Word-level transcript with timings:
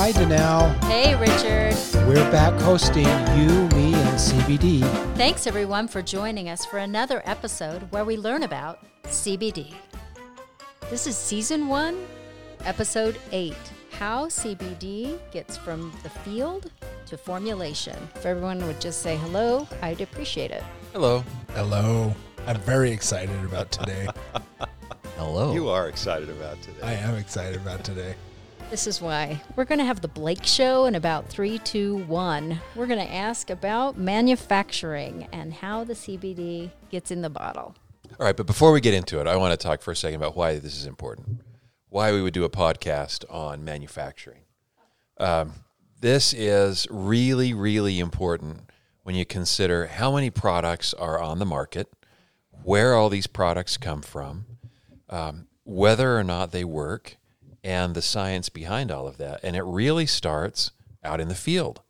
Hi, 0.00 0.12
Danelle. 0.12 0.82
Hey, 0.84 1.14
Richard. 1.14 1.76
We're 2.08 2.30
back 2.30 2.58
hosting 2.62 3.04
You, 3.04 3.68
Me, 3.76 3.92
and 3.92 4.18
CBD. 4.18 4.80
Thanks, 5.14 5.46
everyone, 5.46 5.88
for 5.88 6.00
joining 6.00 6.48
us 6.48 6.64
for 6.64 6.78
another 6.78 7.20
episode 7.26 7.82
where 7.92 8.06
we 8.06 8.16
learn 8.16 8.44
about 8.44 8.82
CBD. 9.04 9.74
This 10.88 11.06
is 11.06 11.18
season 11.18 11.68
one, 11.68 12.06
episode 12.64 13.18
eight 13.30 13.58
How 13.90 14.28
CBD 14.28 15.18
Gets 15.32 15.58
from 15.58 15.92
the 16.02 16.08
Field 16.08 16.70
to 17.04 17.18
Formulation. 17.18 17.98
If 18.14 18.24
everyone 18.24 18.66
would 18.66 18.80
just 18.80 19.02
say 19.02 19.18
hello, 19.18 19.68
I'd 19.82 20.00
appreciate 20.00 20.50
it. 20.50 20.64
Hello. 20.94 21.22
Hello. 21.52 22.14
I'm 22.46 22.58
very 22.62 22.90
excited 22.90 23.44
about 23.44 23.70
today. 23.70 24.08
Hello. 25.18 25.52
You 25.52 25.68
are 25.68 25.90
excited 25.90 26.30
about 26.30 26.62
today. 26.62 26.80
I 26.82 26.94
am 26.94 27.16
excited 27.16 27.56
about 27.56 27.84
today. 27.84 28.14
This 28.70 28.86
is 28.86 29.02
why 29.02 29.42
we're 29.56 29.64
going 29.64 29.80
to 29.80 29.84
have 29.84 30.00
the 30.00 30.06
Blake 30.06 30.44
Show 30.44 30.84
in 30.84 30.94
about 30.94 31.28
three, 31.28 31.58
two, 31.58 32.04
one. 32.04 32.60
We're 32.76 32.86
going 32.86 33.04
to 33.04 33.12
ask 33.12 33.50
about 33.50 33.98
manufacturing 33.98 35.26
and 35.32 35.52
how 35.52 35.82
the 35.82 35.94
CBD 35.94 36.70
gets 36.88 37.10
in 37.10 37.20
the 37.20 37.28
bottle. 37.28 37.74
All 38.20 38.26
right, 38.26 38.36
but 38.36 38.46
before 38.46 38.70
we 38.70 38.80
get 38.80 38.94
into 38.94 39.20
it, 39.20 39.26
I 39.26 39.34
want 39.34 39.58
to 39.58 39.66
talk 39.66 39.82
for 39.82 39.90
a 39.90 39.96
second 39.96 40.22
about 40.22 40.36
why 40.36 40.60
this 40.60 40.76
is 40.76 40.86
important. 40.86 41.40
Why 41.88 42.12
we 42.12 42.22
would 42.22 42.32
do 42.32 42.44
a 42.44 42.48
podcast 42.48 43.24
on 43.28 43.64
manufacturing. 43.64 44.42
Um, 45.18 45.64
this 46.00 46.32
is 46.32 46.86
really, 46.90 47.52
really 47.52 47.98
important 47.98 48.70
when 49.02 49.16
you 49.16 49.26
consider 49.26 49.88
how 49.88 50.14
many 50.14 50.30
products 50.30 50.94
are 50.94 51.20
on 51.20 51.40
the 51.40 51.44
market, 51.44 51.92
where 52.62 52.94
all 52.94 53.08
these 53.08 53.26
products 53.26 53.76
come 53.76 54.00
from, 54.00 54.46
um, 55.08 55.48
whether 55.64 56.16
or 56.16 56.22
not 56.22 56.52
they 56.52 56.62
work, 56.64 57.16
and 57.62 57.94
the 57.94 58.02
science 58.02 58.48
behind 58.48 58.90
all 58.90 59.06
of 59.06 59.18
that. 59.18 59.40
And 59.42 59.56
it 59.56 59.62
really 59.62 60.06
starts 60.06 60.70
out 61.04 61.20
in 61.20 61.28
the 61.28 61.34
field. 61.34 61.82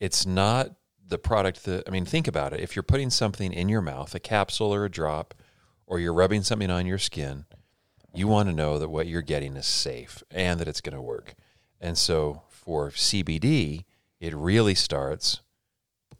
It's 0.00 0.26
not 0.26 0.72
the 1.06 1.18
product 1.18 1.64
that, 1.64 1.84
I 1.86 1.90
mean, 1.90 2.04
think 2.04 2.26
about 2.26 2.52
it. 2.52 2.60
If 2.60 2.74
you're 2.74 2.82
putting 2.82 3.10
something 3.10 3.52
in 3.52 3.68
your 3.68 3.82
mouth, 3.82 4.14
a 4.14 4.20
capsule 4.20 4.74
or 4.74 4.84
a 4.84 4.90
drop, 4.90 5.34
or 5.86 5.98
you're 6.00 6.14
rubbing 6.14 6.42
something 6.42 6.70
on 6.70 6.86
your 6.86 6.98
skin, 6.98 7.44
you 8.14 8.28
want 8.28 8.48
to 8.48 8.54
know 8.54 8.78
that 8.78 8.88
what 8.88 9.06
you're 9.06 9.22
getting 9.22 9.56
is 9.56 9.66
safe 9.66 10.22
and 10.30 10.58
that 10.60 10.68
it's 10.68 10.80
going 10.80 10.96
to 10.96 11.02
work. 11.02 11.34
And 11.80 11.96
so 11.96 12.42
for 12.48 12.90
CBD, 12.90 13.84
it 14.20 14.34
really 14.34 14.74
starts, 14.74 15.40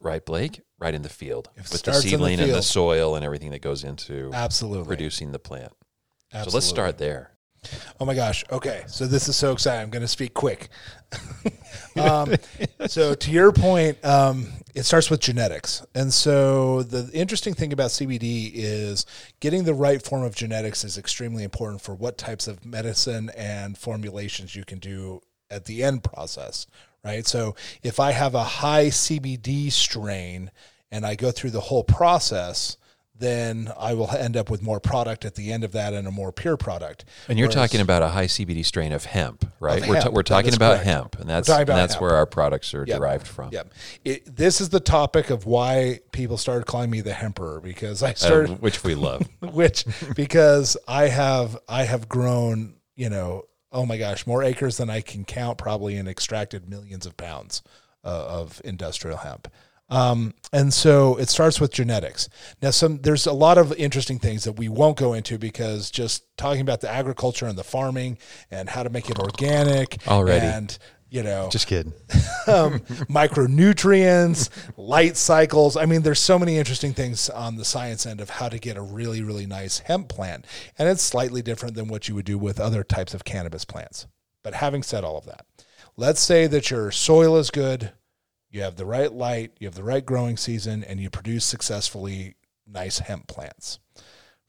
right, 0.01 0.25
Blake? 0.25 0.61
Right 0.79 0.95
in 0.95 1.03
the 1.03 1.09
field 1.09 1.49
It 1.57 1.71
with 1.71 1.83
the 1.83 1.91
in 1.91 1.95
the 1.95 2.01
seedling 2.01 2.41
and 2.41 2.53
the 2.53 2.63
soil 2.63 3.15
and 3.15 3.25
everything 3.25 3.51
that 3.51 3.63
goes 3.63 3.85
into 3.85 4.31
Absolutely. 4.33 4.87
producing 4.87 5.31
the 5.33 5.39
plant. 5.39 5.73
So 6.33 6.51
let's 6.53 6.67
start 6.67 6.99
there. 6.99 7.32
Oh 8.01 8.05
my 8.05 8.15
gosh. 8.15 8.45
Okay. 8.51 8.83
So 8.87 9.07
this 9.07 9.29
is 9.29 9.37
so 9.37 9.53
exciting. 9.53 9.83
I'm 9.83 9.91
going 9.91 10.03
to 10.03 10.09
speak 10.09 10.35
quick. 10.35 10.69
um, 12.01 12.35
so 12.87 13.15
to 13.15 13.31
your 13.31 13.53
point, 13.53 14.03
um, 14.05 14.49
it 14.75 14.85
starts 14.85 15.11
with 15.11 15.21
genetics. 15.21 15.85
And 15.95 16.13
so 16.13 16.83
the 16.83 17.11
interesting 17.13 17.55
thing 17.55 17.73
about 17.73 17.91
CBD 17.91 18.51
is 18.55 19.07
getting 19.41 19.65
the 19.65 19.75
right 19.75 20.03
form 20.03 20.23
of 20.23 20.35
genetics 20.35 20.85
is 20.85 20.99
extremely 20.99 21.45
important 21.45 21.83
for 21.83 21.95
what 21.95 22.19
types 22.19 22.49
of 22.49 22.65
medicine 22.65 23.31
and 23.37 23.77
formulations 23.77 24.57
you 24.57 24.65
can 24.65 24.79
do 24.79 25.21
at 25.51 25.67
the 25.67 25.85
end 25.85 26.03
process, 26.03 26.67
right? 27.05 27.27
So 27.27 27.55
if 27.83 28.01
I 28.01 28.13
have 28.13 28.35
a 28.35 28.45
high 28.45 28.87
CBD 28.87 29.71
strain 29.71 30.51
and 30.91 31.05
I 31.05 31.15
go 31.15 31.31
through 31.31 31.51
the 31.51 31.61
whole 31.61 31.85
process, 31.85 32.79
then 33.23 33.71
I 33.79 33.95
will 33.95 34.11
end 34.11 34.37
up 34.37 34.51
with 34.51 34.63
more 34.63 34.81
product 34.81 35.25
at 35.25 35.37
the 35.37 35.53
end 35.53 35.63
of 35.65 35.73
that 35.73 35.95
and 35.95 36.09
a 36.09 36.11
more 36.11 36.33
pure 36.33 36.57
product. 36.57 37.05
And 37.29 37.39
you're 37.39 37.47
Whereas- 37.47 37.55
talking 37.71 37.81
about 37.81 38.03
a 38.03 38.09
high 38.09 38.27
CBD 38.27 38.65
strain 38.65 38.93
of 38.93 39.05
hemp, 39.05 39.47
right? 39.61 39.81
Of 39.83 39.89
we're, 39.89 40.01
hemp, 40.01 40.13
we're 40.13 40.23
talking 40.25 40.55
about 40.55 40.73
correct. 40.75 40.85
hemp, 40.87 41.21
and 41.21 41.31
that's 41.31 41.49
and 41.49 41.67
that's 41.69 41.95
hemp. 41.95 42.03
where 42.03 42.15
our 42.17 42.27
products 42.27 42.75
are 42.75 42.85
Yep. 42.87 42.99
derived 42.99 43.27
from. 43.29 43.51
Yep. 43.53 43.73
It, 44.05 44.37
this 44.37 44.61
is 44.61 44.71
the 44.71 44.81
topic 44.81 45.31
of 45.31 45.47
why 45.47 46.01
people 46.11 46.37
started 46.37 46.67
calling 46.67 46.91
me 46.91 47.01
the 47.01 47.13
hemperer 47.13 47.63
because 47.63 48.03
I 48.03 48.11
Uh, 48.11 48.15
started, 48.15 48.61
which 48.61 48.83
we 48.83 48.95
love. 48.97 49.27
which 49.41 49.85
because 50.17 50.77
I 50.89 51.09
have 51.09 51.57
I 51.69 51.85
have 51.85 52.09
grown, 52.09 52.75
you 52.97 53.09
know, 53.09 53.45
oh 53.71 53.87
my 53.87 53.99
gosh, 53.99 54.27
more 54.27 54.43
acres 54.43 54.77
than 54.79 54.91
I 54.91 55.01
can 55.01 55.25
count, 55.25 55.59
probably, 55.59 55.97
and 55.97 56.09
extracted 56.09 56.69
millions 56.69 57.07
of 57.07 57.17
pounds 57.17 57.63
uh, 58.05 58.09
of 58.09 58.61
industrial 58.65 59.19
hemp. 59.19 59.49
Um, 59.93 60.33
and 60.55 60.73
so 60.73 61.17
it 61.17 61.29
starts 61.29 61.61
with 61.61 61.71
genetics. 61.71 62.31
Now, 62.63 62.71
some 62.71 63.03
there's 63.03 63.27
a 63.27 63.33
lot 63.33 63.59
of 63.59 63.75
interesting 63.75 64.19
things 64.19 64.45
that 64.45 64.53
we 64.53 64.71
won't 64.71 64.97
go 64.97 65.13
into 65.13 65.37
because 65.37 65.91
just 65.91 66.25
talking 66.39 66.63
about 66.63 66.81
the 66.81 66.91
agriculture 66.91 67.45
and 67.45 67.59
the 67.59 67.65
farming 67.65 68.17
and 68.51 68.71
how 68.71 68.85
to 68.85 68.89
make 68.91 69.11
it 69.11 69.19
organic 69.19 69.99
Already. 70.09 70.47
and 70.47 70.79
you 71.11 71.23
know 71.23 71.51
Just 71.53 71.67
kidding. 71.67 71.93
um, 72.47 72.81
micronutrients, 73.11 74.49
light 74.79 75.19
cycles. 75.19 75.77
I 75.77 75.85
mean, 75.85 76.01
there's 76.01 76.21
so 76.21 76.39
many 76.39 76.57
interesting 76.57 76.95
things 76.95 77.29
on 77.29 77.57
the 77.57 77.65
science 77.67 78.07
end 78.07 78.23
of 78.23 78.31
how 78.31 78.49
to 78.49 78.59
get 78.59 78.79
a 78.79 78.83
really, 78.83 79.23
really 79.23 79.45
nice 79.45 79.81
hemp 79.81 80.09
plant. 80.09 80.47
And 80.79 80.89
it's 80.89 81.03
slightly 81.03 81.43
different 81.43 81.75
than 81.75 81.89
what 81.89 82.09
you 82.09 82.15
would 82.15 82.25
do 82.25 82.39
with 82.39 82.59
other 82.59 82.83
types 82.83 83.13
of 83.13 83.25
cannabis 83.25 83.67
plants. 83.67 84.07
But 84.43 84.55
having 84.55 84.83
said 84.83 85.05
all 85.05 85.19
of 85.19 85.27
that, 85.27 85.45
let's 85.99 86.21
say 86.23 86.47
that 86.47 86.71
your 86.71 86.91
soil 86.91 87.37
is 87.37 87.51
good, 87.51 87.93
you 88.53 88.63
have 88.63 88.77
the 88.77 88.87
right 88.87 89.13
light, 89.13 89.53
you 89.59 89.67
have 89.67 89.75
the 89.75 89.83
right 89.83 90.05
growing 90.05 90.37
season, 90.37 90.85
and 90.85 91.01
you 91.01 91.11
produce 91.11 91.45
successfully 91.45 92.37
nice 92.67 93.01
hemp 93.01 93.27
plants. 93.27 93.81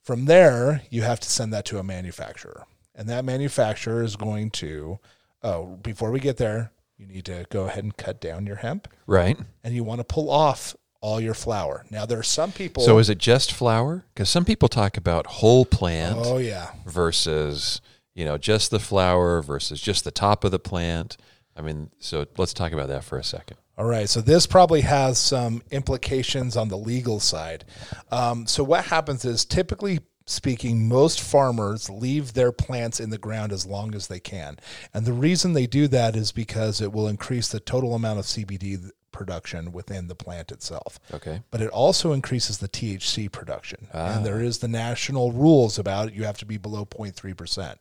From 0.02 0.26
there, 0.26 0.82
you 0.90 1.02
have 1.02 1.18
to 1.20 1.30
send 1.30 1.52
that 1.54 1.64
to 1.66 1.78
a 1.78 1.82
manufacturer. 1.82 2.66
And 2.94 3.08
that 3.08 3.24
manufacturer 3.24 4.02
is 4.04 4.14
going 4.14 4.50
to, 4.50 4.98
oh, 5.42 5.78
before 5.82 6.10
we 6.10 6.20
get 6.20 6.36
there, 6.36 6.70
you 6.98 7.06
need 7.06 7.24
to 7.24 7.46
go 7.50 7.64
ahead 7.64 7.82
and 7.82 7.96
cut 7.96 8.20
down 8.20 8.46
your 8.46 8.56
hemp 8.56 8.86
Right. 9.06 9.38
and 9.64 9.74
you 9.74 9.82
want 9.82 9.98
to 10.00 10.04
pull 10.04 10.30
off 10.30 10.76
all 11.00 11.20
your 11.20 11.34
flower. 11.34 11.84
Now, 11.90 12.06
there 12.06 12.18
are 12.18 12.22
some 12.22 12.52
people. 12.52 12.82
So 12.82 12.98
is 12.98 13.10
it 13.10 13.18
just 13.18 13.52
flower? 13.52 14.04
Because 14.14 14.28
some 14.30 14.44
people 14.44 14.68
talk 14.68 14.96
about 14.96 15.26
whole 15.26 15.64
plant 15.64 16.18
oh, 16.18 16.38
yeah. 16.38 16.70
versus 16.86 17.80
you 18.14 18.24
know 18.24 18.38
just 18.38 18.70
the 18.70 18.78
flower 18.78 19.42
versus 19.42 19.80
just 19.80 20.04
the 20.04 20.10
top 20.10 20.44
of 20.44 20.50
the 20.50 20.58
plant. 20.58 21.16
I 21.56 21.60
mean, 21.62 21.90
so 21.98 22.26
let's 22.38 22.54
talk 22.54 22.72
about 22.72 22.88
that 22.88 23.04
for 23.04 23.18
a 23.18 23.24
second. 23.24 23.58
All 23.76 23.86
right. 23.86 24.08
So 24.08 24.20
this 24.20 24.46
probably 24.46 24.82
has 24.82 25.18
some 25.18 25.62
implications 25.70 26.56
on 26.56 26.68
the 26.68 26.78
legal 26.78 27.20
side. 27.20 27.64
Um, 28.10 28.46
so 28.46 28.62
what 28.62 28.86
happens 28.86 29.24
is 29.24 29.44
typically 29.44 30.00
speaking, 30.26 30.88
most 30.88 31.20
farmers 31.20 31.90
leave 31.90 32.32
their 32.32 32.52
plants 32.52 33.00
in 33.00 33.10
the 33.10 33.18
ground 33.18 33.52
as 33.52 33.66
long 33.66 33.94
as 33.94 34.06
they 34.06 34.20
can. 34.20 34.56
And 34.92 35.04
the 35.04 35.12
reason 35.12 35.52
they 35.52 35.66
do 35.66 35.88
that 35.88 36.16
is 36.16 36.32
because 36.32 36.80
it 36.80 36.92
will 36.92 37.08
increase 37.08 37.48
the 37.48 37.60
total 37.60 37.94
amount 37.94 38.20
of 38.20 38.24
CBD 38.24 38.90
production 39.12 39.70
within 39.70 40.08
the 40.08 40.14
plant 40.14 40.50
itself. 40.50 40.98
Okay. 41.12 41.42
But 41.50 41.60
it 41.60 41.70
also 41.70 42.12
increases 42.12 42.58
the 42.58 42.68
THC 42.68 43.30
production. 43.30 43.86
And 44.16 44.26
there 44.26 44.40
is 44.40 44.58
the 44.58 44.68
national 44.68 45.32
rules 45.32 45.78
about 45.78 46.08
it. 46.08 46.14
You 46.14 46.24
have 46.24 46.38
to 46.38 46.46
be 46.46 46.58
below 46.58 46.84
0.3%. 46.84 47.76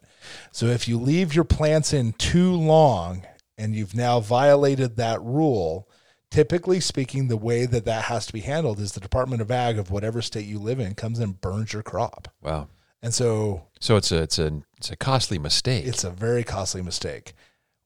So 0.51 0.67
if 0.67 0.87
you 0.87 0.99
leave 0.99 1.33
your 1.33 1.43
plants 1.43 1.91
in 1.91 2.13
too 2.13 2.53
long 2.53 3.23
and 3.57 3.75
you've 3.75 3.95
now 3.95 4.19
violated 4.19 4.95
that 4.97 5.21
rule, 5.21 5.87
typically 6.31 6.79
speaking, 6.79 7.27
the 7.27 7.37
way 7.37 7.65
that 7.65 7.85
that 7.85 8.05
has 8.05 8.25
to 8.25 8.33
be 8.33 8.41
handled 8.41 8.79
is 8.79 8.93
the 8.93 8.99
Department 8.99 9.41
of 9.41 9.51
Ag 9.51 9.77
of 9.77 9.91
whatever 9.91 10.21
state 10.21 10.45
you 10.45 10.59
live 10.59 10.79
in 10.79 10.95
comes 10.95 11.19
and 11.19 11.39
burns 11.39 11.73
your 11.73 11.83
crop. 11.83 12.27
Wow. 12.41 12.69
And 13.01 13.13
so 13.13 13.67
So 13.79 13.97
it's 13.97 14.11
a 14.11 14.21
it's 14.21 14.39
a 14.39 14.61
it's 14.77 14.89
a 14.91 14.95
costly 14.95 15.37
mistake. 15.37 15.85
it's 15.85 16.03
a 16.03 16.09
very 16.09 16.43
costly 16.43 16.81
mistake. 16.81 17.33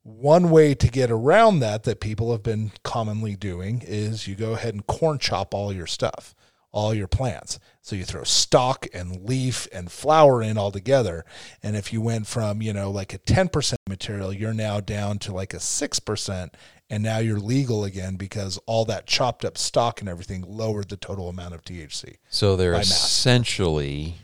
One 0.03 0.49
way 0.51 0.73
to 0.75 0.87
get 0.87 1.11
around 1.11 1.59
that 1.59 1.83
that 1.83 1.99
people 1.99 2.31
have 2.31 2.43
been 2.43 2.71
commonly 2.83 3.35
doing 3.35 3.83
is 3.85 4.27
you 4.27 4.35
go 4.35 4.53
ahead 4.53 4.73
and 4.73 4.87
corn 4.87 5.17
chop 5.19 5.53
all 5.53 5.73
your 5.73 5.87
stuff, 5.87 6.33
all 6.77 6.93
your 6.93 7.07
plants. 7.07 7.59
So 7.81 7.95
you 7.95 8.03
throw 8.05 8.23
stalk 8.23 8.85
and 8.93 9.23
leaf 9.27 9.67
and 9.73 9.91
flower 9.91 10.43
in 10.43 10.57
all 10.57 10.71
together. 10.71 11.25
And 11.63 11.75
if 11.75 11.91
you 11.91 12.01
went 12.01 12.27
from, 12.27 12.61
you 12.61 12.71
know, 12.73 12.91
like 12.91 13.13
a 13.13 13.19
10% 13.19 13.73
material, 13.89 14.31
you're 14.31 14.53
now 14.53 14.79
down 14.79 15.17
to 15.19 15.33
like 15.33 15.53
a 15.55 15.57
6%. 15.57 16.49
And 16.89 17.03
now 17.03 17.17
you're 17.17 17.39
legal 17.39 17.83
again 17.83 18.15
because 18.15 18.59
all 18.67 18.85
that 18.85 19.07
chopped 19.07 19.43
up 19.43 19.57
stock 19.57 19.99
and 20.01 20.07
everything 20.09 20.43
lowered 20.47 20.89
the 20.89 20.97
total 20.97 21.29
amount 21.29 21.53
of 21.55 21.63
THC. 21.63 22.17
so 22.29 22.55
they're 22.55 22.75
essentially 22.75 24.15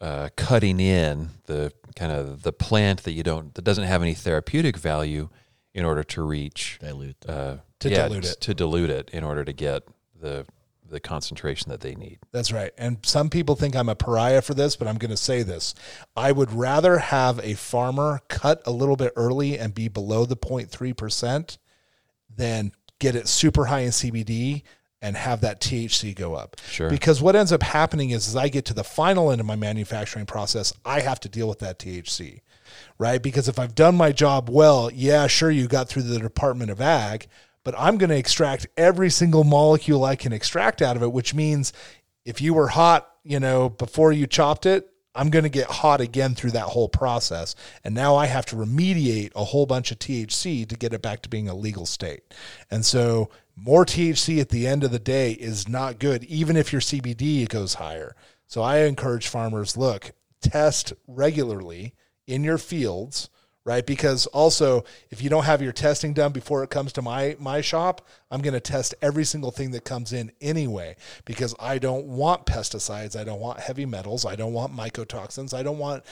uh, 0.00 0.28
cutting 0.36 0.78
in 0.80 1.30
the 1.46 1.72
kind 1.96 2.12
of 2.12 2.42
the 2.42 2.52
plant 2.52 3.02
that 3.04 3.12
you 3.12 3.22
don't 3.22 3.54
that 3.54 3.62
doesn't 3.62 3.84
have 3.84 4.02
any 4.02 4.14
therapeutic 4.14 4.76
value 4.76 5.28
in 5.74 5.84
order 5.84 6.02
to 6.02 6.22
reach 6.22 6.78
dilute. 6.80 7.16
uh, 7.28 7.56
To 7.80 7.90
yeah, 7.90 8.08
dilute 8.08 8.24
it. 8.24 8.40
to 8.40 8.54
dilute 8.54 8.90
it 8.90 9.10
in 9.12 9.24
order 9.24 9.44
to 9.44 9.52
get 9.52 9.82
the 10.18 10.46
the 10.92 11.00
concentration 11.00 11.70
that 11.70 11.80
they 11.80 11.94
need. 11.94 12.18
That's 12.30 12.52
right. 12.52 12.72
And 12.78 12.98
some 13.02 13.30
people 13.30 13.56
think 13.56 13.74
I'm 13.74 13.88
a 13.88 13.96
pariah 13.96 14.42
for 14.42 14.54
this, 14.54 14.76
but 14.76 14.86
I'm 14.86 14.98
going 14.98 15.10
to 15.10 15.16
say 15.16 15.42
this. 15.42 15.74
I 16.14 16.30
would 16.30 16.52
rather 16.52 16.98
have 16.98 17.40
a 17.40 17.54
farmer 17.54 18.20
cut 18.28 18.62
a 18.66 18.70
little 18.70 18.96
bit 18.96 19.12
early 19.16 19.58
and 19.58 19.74
be 19.74 19.88
below 19.88 20.24
the 20.24 20.36
0.3% 20.36 21.58
than 22.34 22.72
get 22.98 23.16
it 23.16 23.26
super 23.26 23.66
high 23.66 23.80
in 23.80 23.90
CBD 23.90 24.62
and 25.00 25.16
have 25.16 25.40
that 25.40 25.60
THC 25.60 26.14
go 26.14 26.34
up. 26.34 26.56
Sure. 26.68 26.88
Because 26.88 27.20
what 27.20 27.34
ends 27.34 27.50
up 27.50 27.62
happening 27.62 28.10
is 28.10 28.28
as 28.28 28.36
I 28.36 28.48
get 28.48 28.64
to 28.66 28.74
the 28.74 28.84
final 28.84 29.32
end 29.32 29.40
of 29.40 29.46
my 29.46 29.56
manufacturing 29.56 30.26
process, 30.26 30.72
I 30.84 31.00
have 31.00 31.18
to 31.20 31.28
deal 31.28 31.48
with 31.48 31.58
that 31.58 31.80
THC. 31.80 32.40
Right? 32.98 33.20
Because 33.20 33.48
if 33.48 33.58
I've 33.58 33.74
done 33.74 33.96
my 33.96 34.12
job 34.12 34.48
well, 34.48 34.90
yeah, 34.92 35.26
sure 35.26 35.50
you 35.50 35.66
got 35.66 35.88
through 35.88 36.02
the 36.02 36.20
Department 36.20 36.70
of 36.70 36.80
Ag, 36.80 37.26
but 37.64 37.74
I'm 37.78 37.98
going 37.98 38.10
to 38.10 38.16
extract 38.16 38.66
every 38.76 39.10
single 39.10 39.44
molecule 39.44 40.04
I 40.04 40.16
can 40.16 40.32
extract 40.32 40.82
out 40.82 40.96
of 40.96 41.02
it, 41.02 41.12
which 41.12 41.34
means 41.34 41.72
if 42.24 42.40
you 42.40 42.54
were 42.54 42.68
hot, 42.68 43.08
you 43.24 43.40
know, 43.40 43.68
before 43.68 44.12
you 44.12 44.26
chopped 44.26 44.66
it, 44.66 44.88
I'm 45.14 45.30
going 45.30 45.42
to 45.42 45.50
get 45.50 45.66
hot 45.66 46.00
again 46.00 46.34
through 46.34 46.52
that 46.52 46.68
whole 46.68 46.88
process. 46.88 47.54
And 47.84 47.94
now 47.94 48.16
I 48.16 48.26
have 48.26 48.46
to 48.46 48.56
remediate 48.56 49.32
a 49.36 49.44
whole 49.44 49.66
bunch 49.66 49.90
of 49.90 49.98
THC 49.98 50.66
to 50.68 50.76
get 50.76 50.94
it 50.94 51.02
back 51.02 51.22
to 51.22 51.28
being 51.28 51.48
a 51.48 51.54
legal 51.54 51.84
state. 51.84 52.34
And 52.70 52.84
so 52.84 53.28
more 53.54 53.84
THC 53.84 54.40
at 54.40 54.48
the 54.48 54.66
end 54.66 54.84
of 54.84 54.90
the 54.90 54.98
day 54.98 55.32
is 55.32 55.68
not 55.68 55.98
good, 55.98 56.24
even 56.24 56.56
if 56.56 56.72
your 56.72 56.80
CBD 56.80 57.48
goes 57.48 57.74
higher. 57.74 58.16
So 58.46 58.62
I 58.62 58.78
encourage 58.78 59.28
farmers 59.28 59.76
look, 59.76 60.12
test 60.40 60.94
regularly 61.06 61.94
in 62.26 62.42
your 62.42 62.58
fields 62.58 63.28
right? 63.64 63.86
Because 63.86 64.26
also 64.26 64.84
if 65.10 65.22
you 65.22 65.30
don't 65.30 65.44
have 65.44 65.62
your 65.62 65.72
testing 65.72 66.12
done 66.12 66.32
before 66.32 66.62
it 66.62 66.70
comes 66.70 66.92
to 66.92 67.02
my 67.02 67.36
my 67.38 67.60
shop 67.60 68.06
i'm 68.30 68.40
going 68.40 68.54
to 68.54 68.60
test 68.60 68.94
every 69.02 69.24
single 69.24 69.50
thing 69.50 69.70
that 69.72 69.84
comes 69.84 70.12
in 70.12 70.32
anyway 70.40 70.96
because 71.24 71.54
i 71.60 71.78
don't 71.78 72.06
want 72.06 72.46
pesticides 72.46 73.18
i 73.18 73.24
don't 73.24 73.40
want 73.40 73.58
heavy 73.60 73.86
metals 73.86 74.24
i 74.24 74.34
don't 74.34 74.52
want 74.52 74.74
mycotoxins 74.74 75.54
i 75.54 75.62
don't 75.62 75.78
want 75.78 76.02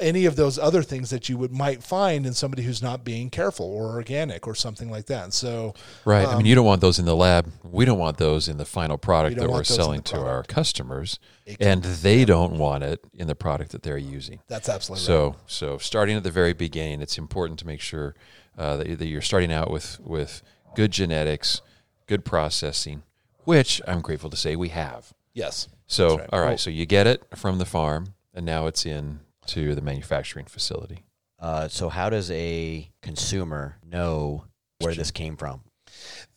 any 0.00 0.24
of 0.24 0.36
those 0.36 0.58
other 0.58 0.82
things 0.82 1.10
that 1.10 1.28
you 1.28 1.36
would 1.38 1.52
might 1.52 1.82
find 1.82 2.24
in 2.26 2.32
somebody 2.32 2.62
who's 2.62 2.82
not 2.82 3.04
being 3.04 3.28
careful 3.30 3.66
or 3.66 3.90
organic 3.92 4.46
or 4.46 4.54
something 4.54 4.90
like 4.90 5.06
that 5.06 5.32
so 5.32 5.74
Right. 6.04 6.26
I 6.26 6.36
mean, 6.36 6.46
you 6.46 6.54
don't 6.54 6.64
want 6.66 6.80
those 6.80 6.98
in 6.98 7.04
the 7.04 7.14
lab. 7.16 7.50
We 7.62 7.84
don't 7.84 7.98
want 7.98 8.16
those 8.18 8.48
in 8.48 8.56
the 8.56 8.64
final 8.64 8.96
product 8.98 9.36
don't 9.36 9.44
that 9.44 9.48
we're 9.50 9.56
want 9.56 9.68
those 9.68 9.76
in 9.78 9.82
selling 9.84 10.02
to 10.02 10.20
our 10.20 10.42
customers, 10.44 11.18
and 11.60 11.82
they 11.82 12.24
don't 12.24 12.58
want 12.58 12.82
it 12.84 13.00
in 13.14 13.26
the 13.26 13.34
product 13.34 13.72
that 13.72 13.82
they're 13.82 13.98
using. 13.98 14.40
that's 14.48 14.68
absolutely 14.68 15.02
right. 15.02 15.06
So, 15.06 15.36
so 15.46 15.78
starting 15.78 16.16
at 16.16 16.22
the 16.24 16.30
very 16.30 16.52
beginning, 16.52 17.00
it's 17.02 17.18
important 17.18 17.58
to 17.60 17.66
make 17.66 17.80
sure 17.80 18.14
uh, 18.58 18.76
that, 18.78 18.98
that 18.98 19.06
you're 19.06 19.20
starting 19.22 19.52
out 19.52 19.70
with 19.70 19.98
with 20.00 20.42
good 20.74 20.90
genetics, 20.92 21.60
good 22.06 22.24
processing, 22.24 23.02
which 23.44 23.80
I'm 23.86 24.00
grateful 24.00 24.30
to 24.30 24.36
say 24.36 24.56
we 24.56 24.68
have. 24.70 25.12
yes 25.34 25.68
So, 25.86 26.18
right. 26.18 26.28
all 26.32 26.40
right, 26.40 26.48
Well- 26.50 26.58
so 26.58 26.70
you 26.70 26.86
get 26.86 27.06
it 27.06 27.22
from 27.34 27.58
the 27.58 27.66
farm, 27.66 28.14
and 28.34 28.44
now 28.46 28.66
it's 28.66 28.86
in 28.86 29.20
to 29.48 29.74
the 29.74 29.82
manufacturing 29.82 30.46
facility. 30.46 31.04
Uh, 31.38 31.68
so 31.68 31.88
how 31.88 32.08
does 32.08 32.30
a 32.30 32.90
consumer 33.02 33.76
know 33.86 34.44
where 34.80 34.94
this 34.94 35.10
came 35.10 35.36
from? 35.36 35.60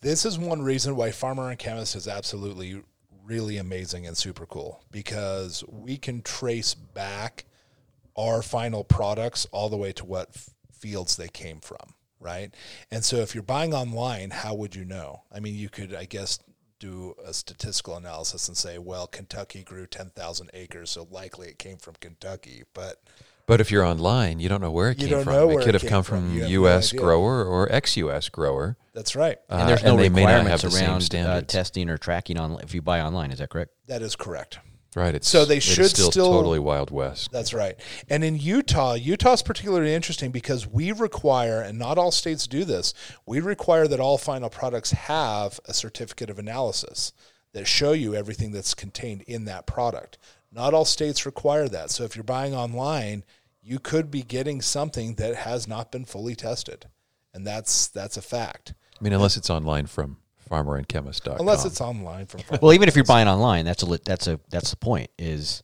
This 0.00 0.24
is 0.24 0.38
one 0.38 0.62
reason 0.62 0.96
why 0.96 1.10
Farmer 1.10 1.50
and 1.50 1.58
Chemist 1.58 1.96
is 1.96 2.06
absolutely 2.06 2.82
really 3.24 3.58
amazing 3.58 4.06
and 4.06 4.16
super 4.16 4.46
cool 4.46 4.82
because 4.90 5.62
we 5.68 5.96
can 5.96 6.22
trace 6.22 6.74
back 6.74 7.44
our 8.16 8.42
final 8.42 8.82
products 8.82 9.46
all 9.52 9.68
the 9.68 9.76
way 9.76 9.92
to 9.92 10.04
what 10.04 10.30
f- 10.34 10.50
fields 10.72 11.16
they 11.16 11.28
came 11.28 11.60
from, 11.60 11.94
right? 12.20 12.54
And 12.90 13.04
so 13.04 13.16
if 13.16 13.34
you're 13.34 13.42
buying 13.42 13.74
online, 13.74 14.30
how 14.30 14.54
would 14.54 14.74
you 14.74 14.84
know? 14.84 15.22
I 15.32 15.40
mean, 15.40 15.54
you 15.54 15.68
could, 15.68 15.94
I 15.94 16.04
guess, 16.06 16.38
do 16.78 17.14
a 17.24 17.32
statistical 17.32 17.96
analysis 17.96 18.48
and 18.48 18.56
say, 18.56 18.78
well, 18.78 19.06
Kentucky 19.06 19.62
grew 19.62 19.86
10,000 19.86 20.50
acres, 20.54 20.90
so 20.90 21.06
likely 21.10 21.48
it 21.48 21.58
came 21.58 21.76
from 21.76 21.94
Kentucky. 22.00 22.64
But 22.74 23.02
But 23.46 23.60
if 23.60 23.70
you're 23.70 23.84
online, 23.84 24.40
you 24.40 24.48
don't 24.48 24.60
know 24.60 24.70
where 24.70 24.90
it 24.90 24.98
came 24.98 25.22
from. 25.24 25.50
It 25.50 25.58
could 25.58 25.74
it 25.74 25.80
have 25.80 25.90
come 25.90 26.02
from. 26.02 26.28
from 26.28 26.34
You 26.34 26.40
have 26.40 26.48
no 26.48 26.52
U.S. 26.52 26.92
grower 26.92 27.44
or 27.44 27.70
ex-U.S. 27.72 28.28
grower. 28.28 28.76
that's 28.94 29.16
right. 29.16 29.38
Uh, 29.50 29.56
And 29.60 29.68
there's 29.68 29.82
no 29.82 29.96
they 29.96 30.08
may 30.08 30.24
not 30.24 30.46
have 30.46 30.62
requirements 30.62 31.08
the 31.08 31.16
same 31.16 31.26
around 31.26 31.36
uh, 31.36 31.40
testing 31.42 31.90
or 31.90 31.98
tracking 31.98 32.38
on 32.38 32.58
if 32.60 32.74
you 32.74 32.82
buy 32.82 33.00
online. 33.00 33.30
Is 33.30 33.38
that 33.38 33.50
correct? 33.50 33.72
That 33.86 34.02
is 34.02 34.16
correct. 34.16 34.58
Right. 34.96 35.14
It's, 35.14 35.28
So 35.28 35.44
they 35.44 35.60
should 35.60 35.90
still, 35.90 36.10
still- 36.10 36.32
totally 36.32 36.58
Wild 36.58 36.90
West. 36.90 37.30
That's 37.30 37.52
right. 37.52 37.76
And 38.08 38.24
in 38.24 38.36
Utah, 38.36 38.94
Utah's 38.94 39.42
particularly 39.42 39.94
interesting 39.94 40.30
because 40.30 40.66
we 40.66 40.92
require, 40.92 41.60
and 41.60 41.78
not 41.78 41.98
all 41.98 42.10
states 42.10 42.46
do 42.46 42.64
this, 42.64 42.94
we 43.26 43.40
require 43.40 43.86
that 43.86 44.00
all 44.00 44.18
final 44.18 44.48
products 44.48 44.92
have 44.92 45.60
a 45.66 45.74
certificate 45.74 46.30
of 46.30 46.38
analysis 46.38 47.12
that 47.52 47.66
show 47.66 47.92
you 47.92 48.14
everything 48.14 48.52
that's 48.52 48.74
contained 48.74 49.22
in 49.22 49.44
that 49.44 49.66
product. 49.66 50.18
Not 50.50 50.72
all 50.72 50.84
states 50.84 51.26
require 51.26 51.68
that. 51.68 51.90
So 51.90 52.04
if 52.04 52.16
you're 52.16 52.24
buying 52.24 52.54
online, 52.54 53.24
you 53.62 53.78
could 53.78 54.10
be 54.10 54.22
getting 54.22 54.62
something 54.62 55.14
that 55.16 55.34
has 55.34 55.68
not 55.68 55.92
been 55.92 56.06
fully 56.06 56.34
tested. 56.34 56.86
And 57.34 57.46
that's 57.46 57.88
that's 57.88 58.16
a 58.16 58.22
fact. 58.22 58.72
I 58.98 59.04
mean, 59.04 59.12
unless 59.12 59.36
it's 59.36 59.50
online 59.50 59.86
from 59.86 60.16
farmerandchemist.com. 60.48 61.40
Unless 61.40 61.64
it's 61.64 61.80
online 61.80 62.26
from 62.26 62.40
Well, 62.60 62.72
even 62.72 62.88
if 62.88 62.96
you're 62.96 63.04
buying 63.04 63.28
online, 63.28 63.64
that's 63.64 63.82
a 63.82 63.86
lit- 63.86 64.04
that's 64.04 64.26
a 64.26 64.40
that's 64.50 64.70
the 64.70 64.76
point 64.76 65.10
is 65.18 65.62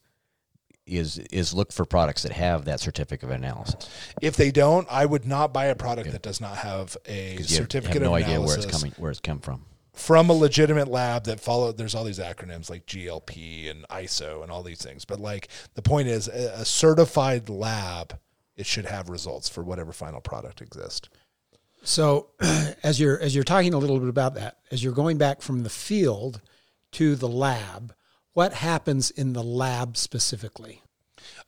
is 0.86 1.18
is 1.30 1.54
look 1.54 1.72
for 1.72 1.84
products 1.86 2.22
that 2.24 2.32
have 2.32 2.66
that 2.66 2.78
certificate 2.78 3.24
of 3.24 3.30
analysis. 3.34 3.88
if 4.20 4.36
they 4.36 4.50
don't, 4.50 4.86
I 4.90 5.06
would 5.06 5.24
not 5.26 5.52
buy 5.52 5.66
a 5.66 5.74
product 5.74 6.12
that 6.12 6.20
does 6.22 6.40
not 6.42 6.58
have 6.58 6.96
a 7.08 7.32
you 7.32 7.38
have- 7.38 7.46
certificate 7.46 8.02
have 8.02 8.10
no 8.10 8.14
of 8.16 8.22
idea 8.22 8.40
where 8.40 8.56
it's 8.56 8.66
coming 8.66 8.92
where 8.98 9.10
it's 9.10 9.20
come 9.20 9.38
from. 9.40 9.64
from 9.94 10.28
a 10.28 10.34
legitimate 10.34 10.88
lab 10.88 11.24
that 11.24 11.40
follow 11.40 11.72
there's 11.72 11.94
all 11.94 12.04
these 12.04 12.18
acronyms 12.18 12.68
like 12.68 12.84
GLP 12.84 13.70
and 13.70 13.86
ISO 13.88 14.42
and 14.42 14.52
all 14.52 14.62
these 14.62 14.82
things 14.82 15.04
but 15.06 15.18
like 15.20 15.48
the 15.74 15.80
point 15.82 16.06
is 16.08 16.28
a, 16.28 16.52
a 16.56 16.64
certified 16.66 17.48
lab 17.48 18.18
it 18.56 18.66
should 18.66 18.84
have 18.86 19.08
results 19.08 19.48
for 19.48 19.62
whatever 19.64 19.90
final 19.92 20.20
product 20.20 20.60
exists 20.60 21.08
So, 21.84 22.30
as 22.82 22.98
you're 22.98 23.20
as 23.20 23.34
you're 23.34 23.44
talking 23.44 23.74
a 23.74 23.78
little 23.78 24.00
bit 24.00 24.08
about 24.08 24.34
that, 24.34 24.58
as 24.70 24.82
you're 24.82 24.92
going 24.92 25.18
back 25.18 25.42
from 25.42 25.62
the 25.62 25.70
field 25.70 26.40
to 26.92 27.14
the 27.14 27.28
lab, 27.28 27.94
what 28.32 28.54
happens 28.54 29.10
in 29.10 29.32
the 29.32 29.42
lab 29.42 29.96
specifically? 29.96 30.82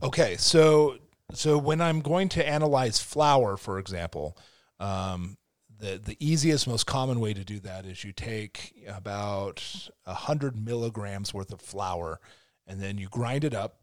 okay 0.03 0.37
so 0.37 0.97
so 1.33 1.59
when 1.59 1.81
i'm 1.81 2.01
going 2.01 2.29
to 2.29 2.47
analyze 2.47 3.01
flower 3.01 3.57
for 3.57 3.79
example 3.79 4.37
um, 4.79 5.39
the, 5.79 6.01
the 6.03 6.17
easiest 6.21 6.67
most 6.67 6.87
common 6.87 7.21
way 7.21 7.33
to 7.35 7.45
do 7.45 7.59
that 7.61 7.87
is 7.87 8.05
you 8.05 8.13
take 8.13 8.75
about 8.89 9.63
100 10.05 10.57
milligrams 10.57 11.33
worth 11.33 11.53
of 11.53 11.61
flower 11.61 12.21
and 12.67 12.81
then 12.81 12.99
you 12.99 13.09
grind 13.09 13.45
it 13.45 13.55
up 13.55 13.79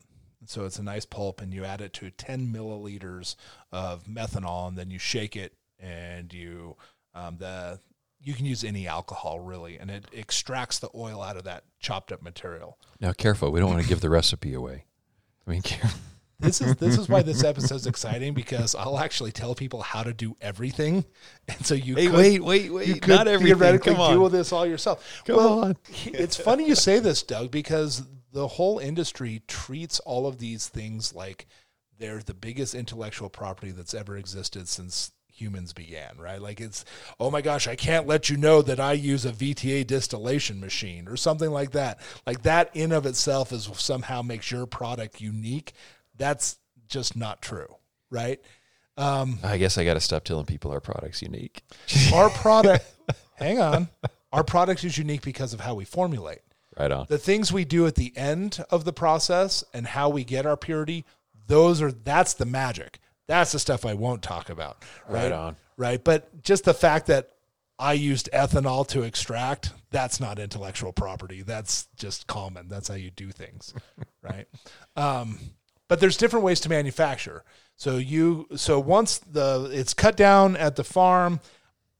so 0.46 0.66
it's 0.66 0.80
a 0.80 0.84
nice 0.84 1.06
pulp 1.06 1.42
and 1.42 1.54
you 1.54 1.64
add 1.64 1.82
it 1.82 1.94
to 1.94 2.12
10 2.12 2.48
milliliters 2.54 3.36
of 3.72 4.04
methanol 4.06 4.68
and 4.68 4.78
then 4.78 4.92
you 4.92 5.00
shake 5.00 5.36
it 5.36 5.54
and 5.84 6.34
you 6.34 6.76
um, 7.14 7.38
the 7.38 7.80
you 8.22 8.34
can 8.34 8.46
use 8.46 8.64
any 8.64 8.88
alcohol 8.88 9.40
really 9.42 9.78
and 9.78 9.92
it 9.92 10.06
extracts 10.14 10.80
the 10.80 10.90
oil 10.96 11.22
out 11.22 11.36
of 11.36 11.44
that 11.44 11.66
chopped 11.80 12.12
up 12.12 12.22
material 12.22 12.78
now, 13.02 13.12
careful. 13.12 13.52
We 13.52 13.60
don't 13.60 13.70
want 13.70 13.82
to 13.82 13.88
give 13.90 14.00
the 14.00 14.10
recipe 14.10 14.54
away. 14.54 14.86
I 15.46 15.52
mean, 15.52 15.62
care- 15.62 15.92
this 16.40 16.62
is 16.62 16.78
this 16.78 16.98
is 16.98 17.10
why 17.10 17.22
this 17.22 17.44
episode's 17.44 17.86
exciting 17.86 18.34
because 18.34 18.76
I'll 18.76 18.98
actually 18.98 19.34
tell 19.34 19.56
people 19.56 19.82
how 19.82 20.04
to 20.04 20.14
do 20.14 20.38
everything, 20.40 21.04
and 21.50 21.66
so 21.66 21.74
you 21.76 21.96
Hey, 21.96 22.06
could, 22.06 22.16
wait, 22.16 22.42
wait, 22.44 22.72
wait. 22.72 22.88
you 22.88 22.94
could 23.02 23.10
Not 23.10 23.28
everything. 23.28 23.58
theoretically 23.58 23.92
Come 23.94 24.02
on. 24.02 24.18
do 24.18 24.30
this 24.30 24.54
all 24.54 24.66
yourself. 24.66 25.22
Come 25.26 25.36
well, 25.36 25.64
on. 25.66 25.78
it's 26.06 26.38
funny 26.38 26.66
you 26.66 26.76
say 26.76 27.00
this, 27.00 27.24
Doug, 27.24 27.52
because 27.52 28.04
the 28.32 28.48
whole 28.48 28.80
industry 28.80 29.42
treats 29.50 30.00
all 30.00 30.26
of 30.26 30.40
these 30.40 30.70
things 30.70 31.14
like 31.14 31.46
they're 32.00 32.20
the 32.20 32.34
biggest 32.34 32.74
intellectual 32.74 33.30
property 33.30 33.72
that's 33.72 33.94
ever 33.94 34.16
existed 34.16 34.70
since 34.70 35.12
humans 35.44 35.74
began, 35.74 36.18
right? 36.18 36.42
Like 36.42 36.62
it's, 36.62 36.86
oh 37.20 37.30
my 37.30 37.42
gosh, 37.42 37.68
I 37.68 37.76
can't 37.76 38.08
let 38.08 38.30
you 38.30 38.38
know 38.38 38.62
that 38.62 38.80
I 38.80 38.94
use 38.94 39.26
a 39.26 39.32
VTA 39.32 39.86
distillation 39.86 40.62
machine 40.62 41.08
or 41.10 41.18
something 41.18 41.52
like 41.52 41.72
that. 41.72 42.00
Like 42.26 42.44
that 42.44 42.72
in 42.74 42.94
of 42.94 43.06
itself 43.06 43.52
is 43.52 43.70
somehow 43.74 44.22
makes 44.22 44.50
your 44.50 44.66
product 44.66 45.20
unique. 45.20 45.74
That's 46.18 46.58
just 46.88 47.18
not 47.18 47.42
true, 47.42 47.76
right? 48.10 48.40
Um, 48.96 49.40
I 49.44 49.58
guess 49.58 49.78
I 49.78 49.84
got 49.84 49.96
to 49.96 50.00
stop 50.00 50.24
telling 50.24 50.46
people 50.46 50.72
our 50.72 50.80
product's 50.80 51.22
unique. 51.22 51.64
Our 52.14 52.30
product, 52.30 52.86
hang 53.36 53.60
on, 53.60 53.90
our 54.32 54.44
product 54.44 54.84
is 54.84 54.98
unique 54.98 55.24
because 55.24 55.52
of 55.54 55.60
how 55.60 55.74
we 55.74 55.84
formulate. 55.84 56.40
Right 56.80 56.92
on. 56.92 57.06
the 57.08 57.20
things 57.20 57.54
we 57.54 57.66
do 57.66 57.86
at 57.86 57.94
the 57.94 58.12
end 58.16 58.64
of 58.72 58.84
the 58.84 58.94
process 58.94 59.64
and 59.76 59.86
how 59.86 60.10
we 60.10 60.24
get 60.24 60.48
our 60.48 60.58
purity 60.58 61.06
those 61.46 61.84
are 61.84 61.92
that's 61.92 62.34
the 62.34 62.46
magic 62.48 62.98
that's 63.28 63.52
the 63.52 63.60
stuff 63.60 63.86
i 63.86 63.94
won't 63.94 64.22
talk 64.22 64.50
about 64.50 64.84
right 65.08 65.24
Right? 65.24 65.32
on. 65.32 65.56
right 65.78 66.04
but 66.04 66.42
just 66.44 66.64
the 66.66 66.74
fact 66.74 67.08
that 67.08 67.30
i 67.80 67.94
used 67.94 68.30
ethanol 68.34 68.88
to 68.90 69.04
extract 69.04 69.72
that's 69.92 70.20
not 70.20 70.40
intellectual 70.40 70.92
property. 70.92 71.44
That's 71.44 71.88
just 71.96 72.26
common. 72.26 72.68
That's 72.68 72.88
how 72.88 72.96
you 72.96 73.12
do 73.12 73.30
things 73.30 73.76
right? 74.24 74.48
Um, 74.96 75.38
but 75.88 76.00
there's 76.00 76.18
different 76.18 76.44
ways 76.44 76.60
to 76.62 76.70
manufacture. 76.70 77.44
So 77.76 77.98
you 77.98 78.48
so 78.56 78.80
once 78.80 79.20
the 79.20 79.70
it's 79.72 79.94
cut 79.94 80.18
down 80.18 80.58
at 80.58 80.76
the 80.78 80.84
farm 80.84 81.42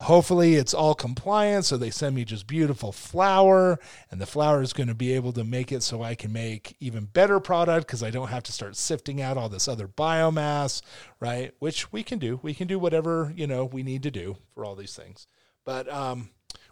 hopefully 0.04 0.56
it's 0.56 0.74
all 0.74 0.94
compliant 0.94 1.66
so 1.66 1.78
they 1.78 1.90
send 1.90 2.16
me 2.16 2.26
just 2.26 2.48
beautiful 2.48 2.92
flower 2.92 3.80
and 4.12 4.20
the 4.22 4.26
flower 4.26 4.62
is 4.62 4.74
going 4.74 4.88
to 4.88 4.96
be 4.96 5.14
able 5.14 5.32
to 5.34 5.44
make 5.44 5.72
it 5.72 5.82
so 5.84 6.04
i 6.04 6.16
can 6.16 6.32
make 6.32 6.76
even 6.80 7.06
better 7.06 7.40
product 7.40 7.88
because 7.88 8.04
i 8.04 8.10
don't 8.10 8.30
have 8.30 8.44
to 8.44 8.52
start 8.52 8.76
sifting 8.76 9.22
out 9.22 9.38
all 9.38 9.50
this 9.50 9.68
other 9.68 9.88
biomass 9.88 10.82
right 11.20 11.54
which 11.60 11.92
we 11.92 12.04
can 12.04 12.20
do 12.20 12.40
we 12.44 12.54
can 12.54 12.68
do 12.68 12.78
whatever 12.80 13.34
you 13.36 13.48
know 13.48 13.66
we 13.66 13.84
need 13.84 14.04
to 14.04 14.12
do 14.12 14.36
for 14.54 14.66
all 14.66 14.76
these 14.76 14.96
things 14.96 15.28
but 15.66 15.92
um, 15.92 16.30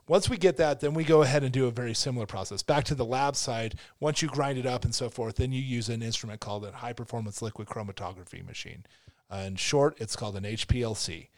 Once 0.08 0.30
we 0.30 0.38
get 0.38 0.58
that, 0.58 0.82
then 0.82 0.94
we 0.94 1.06
go 1.06 1.22
ahead 1.22 1.44
and 1.44 1.54
do 1.54 1.68
a 1.68 1.72
very 1.72 1.94
similar 1.94 2.26
process. 2.26 2.62
Back 2.62 2.84
to 2.86 2.96
the 2.96 3.06
lab 3.06 3.36
side, 3.36 3.76
once 4.02 4.22
you 4.22 4.28
grind 4.28 4.58
it 4.58 4.66
up 4.66 4.84
and 4.84 4.94
so 4.94 5.10
forth, 5.10 5.38
then 5.38 5.54
you 5.54 5.62
use 5.62 5.88
an 5.88 6.02
instrument 6.02 6.42
called 6.42 6.66
a 6.66 6.72
high 6.72 6.92
performance 6.92 7.42
liquid 7.42 7.70
chromatography 7.70 8.46
machine. 8.46 8.86
Uh, 9.32 9.44
in 9.48 9.56
short, 9.56 9.96
it's 10.02 10.18
called 10.18 10.36
an 10.36 10.44
HPLC. 10.44 11.30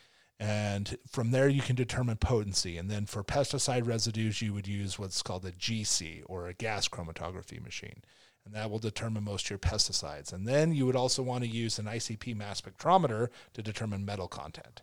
And 0.43 0.97
from 1.07 1.31
there, 1.31 1.47
you 1.47 1.61
can 1.61 1.77
determine 1.77 2.17
potency. 2.17 2.77
And 2.77 2.91
then 2.91 3.05
for 3.05 3.23
pesticide 3.23 3.87
residues, 3.87 4.41
you 4.41 4.53
would 4.53 4.67
use 4.67 4.99
what's 4.99 5.21
called 5.21 5.45
a 5.45 5.53
GC 5.53 6.23
or 6.25 6.47
a 6.47 6.53
gas 6.53 6.89
chromatography 6.89 7.63
machine. 7.63 8.03
And 8.45 8.53
that 8.53 8.69
will 8.69 8.79
determine 8.79 9.23
most 9.23 9.45
of 9.45 9.51
your 9.51 9.59
pesticides. 9.59 10.33
And 10.33 10.45
then 10.45 10.73
you 10.73 10.85
would 10.85 10.97
also 10.97 11.23
want 11.23 11.45
to 11.45 11.49
use 11.49 11.79
an 11.79 11.85
ICP 11.85 12.35
mass 12.35 12.59
spectrometer 12.59 13.29
to 13.53 13.61
determine 13.61 14.03
metal 14.03 14.27
content. 14.27 14.81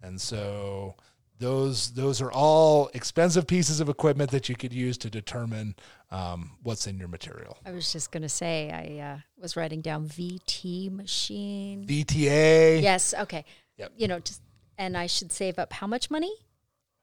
And 0.00 0.20
so 0.20 0.94
those 1.40 1.90
those 1.94 2.20
are 2.20 2.30
all 2.30 2.88
expensive 2.94 3.48
pieces 3.48 3.80
of 3.80 3.88
equipment 3.88 4.30
that 4.30 4.48
you 4.48 4.54
could 4.54 4.72
use 4.72 4.96
to 4.98 5.10
determine 5.10 5.74
um, 6.12 6.52
what's 6.62 6.86
in 6.86 6.98
your 6.98 7.08
material. 7.08 7.58
I 7.66 7.72
was 7.72 7.92
just 7.92 8.12
going 8.12 8.22
to 8.22 8.28
say, 8.28 8.70
I 8.70 9.04
uh, 9.04 9.18
was 9.38 9.56
writing 9.56 9.80
down 9.80 10.06
VT 10.06 10.92
machine. 10.92 11.84
VTA. 11.84 12.80
Yes. 12.80 13.12
Okay. 13.12 13.44
Yep. 13.76 13.92
You 13.96 14.06
know, 14.06 14.20
just 14.20 14.42
and 14.80 14.96
I 14.96 15.06
should 15.06 15.30
save 15.30 15.58
up 15.58 15.74
how 15.74 15.86
much 15.86 16.10
money? 16.10 16.32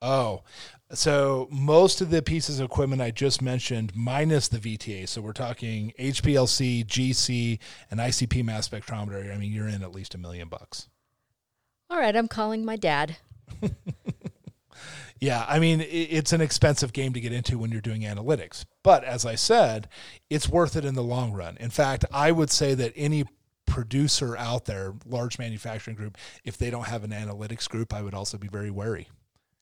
Oh, 0.01 0.41
so 0.91 1.47
most 1.51 2.01
of 2.01 2.09
the 2.09 2.21
pieces 2.21 2.59
of 2.59 2.65
equipment 2.65 3.01
I 3.01 3.11
just 3.11 3.41
mentioned, 3.41 3.93
minus 3.95 4.47
the 4.47 4.57
VTA, 4.57 5.07
so 5.07 5.21
we're 5.21 5.31
talking 5.33 5.93
HPLC, 5.99 6.85
GC, 6.85 7.59
and 7.91 7.99
ICP 7.99 8.43
mass 8.43 8.67
spectrometer. 8.67 9.33
I 9.33 9.37
mean, 9.37 9.53
you're 9.53 9.67
in 9.67 9.83
at 9.83 9.93
least 9.93 10.15
a 10.15 10.17
million 10.17 10.49
bucks. 10.49 10.89
All 11.89 11.99
right, 11.99 12.15
I'm 12.15 12.27
calling 12.27 12.65
my 12.65 12.75
dad. 12.75 13.17
Yeah, 15.19 15.45
I 15.47 15.57
mean, 15.57 15.83
it's 15.89 16.31
an 16.31 16.41
expensive 16.41 16.93
game 16.93 17.13
to 17.13 17.19
get 17.19 17.33
into 17.33 17.57
when 17.57 17.71
you're 17.71 17.81
doing 17.81 18.01
analytics. 18.01 18.65
But 18.83 19.03
as 19.03 19.25
I 19.25 19.33
said, 19.33 19.89
it's 20.29 20.47
worth 20.47 20.75
it 20.75 20.85
in 20.85 20.93
the 20.93 21.01
long 21.01 21.33
run. 21.33 21.57
In 21.57 21.71
fact, 21.71 22.05
I 22.11 22.31
would 22.31 22.51
say 22.51 22.75
that 22.75 22.93
any 22.95 23.25
producer 23.77 24.35
out 24.37 24.65
there, 24.65 24.95
large 25.05 25.37
manufacturing 25.37 25.95
group, 25.95 26.17
if 26.43 26.57
they 26.57 26.71
don't 26.71 26.87
have 26.87 27.03
an 27.03 27.11
analytics 27.11 27.69
group, 27.69 27.93
I 27.93 28.01
would 28.01 28.15
also 28.15 28.35
be 28.39 28.47
very 28.47 28.71
wary 28.71 29.07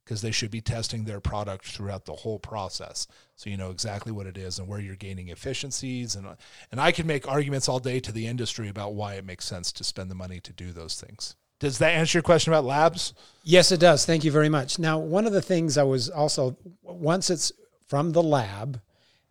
because 0.05 0.22
they 0.22 0.31
should 0.31 0.51
be 0.51 0.62
testing 0.62 1.03
their 1.03 1.19
product 1.19 1.65
throughout 1.65 2.05
the 2.05 2.13
whole 2.13 2.39
process 2.39 3.07
so 3.36 3.50
you 3.50 3.57
know 3.57 3.72
exactly 3.72 4.13
what 4.13 4.25
it 4.25 4.38
is 4.38 4.57
and 4.57 4.69
where 4.69 4.79
you're 4.79 4.95
gaining 4.95 5.27
efficiencies 5.29 6.15
and 6.15 6.25
and 6.72 6.79
I 6.79 6.93
can 6.93 7.05
make 7.05 7.27
arguments 7.27 7.67
all 7.67 7.79
day 7.79 8.00
to 8.00 8.13
the 8.13 8.25
industry 8.25 8.69
about 8.69 8.93
why 8.93 9.15
it 9.15 9.25
makes 9.25 9.43
sense 9.43 9.74
to 9.74 9.84
spend 9.84 10.10
the 10.10 10.15
money 10.15 10.39
to 10.39 10.53
do 10.53 10.72
those 10.72 10.95
things. 11.01 11.36
Does 11.60 11.79
that 11.79 11.91
answer 11.91 12.19
your 12.19 12.24
question 12.24 12.53
about 12.53 12.63
labs? 12.63 13.13
Yes, 13.43 13.74
it 13.74 13.81
does. 13.81 14.05
Thank 14.05 14.24
you 14.24 14.31
very 14.31 14.50
much. 14.50 14.79
Now, 14.79 14.98
one 14.98 15.27
of 15.27 15.34
the 15.34 15.41
things 15.41 15.77
I 15.77 15.84
was 15.84 16.10
also 16.10 16.55
once 16.84 17.29
it's 17.29 17.51
from 17.86 18.13
the 18.13 18.24
lab, 18.24 18.79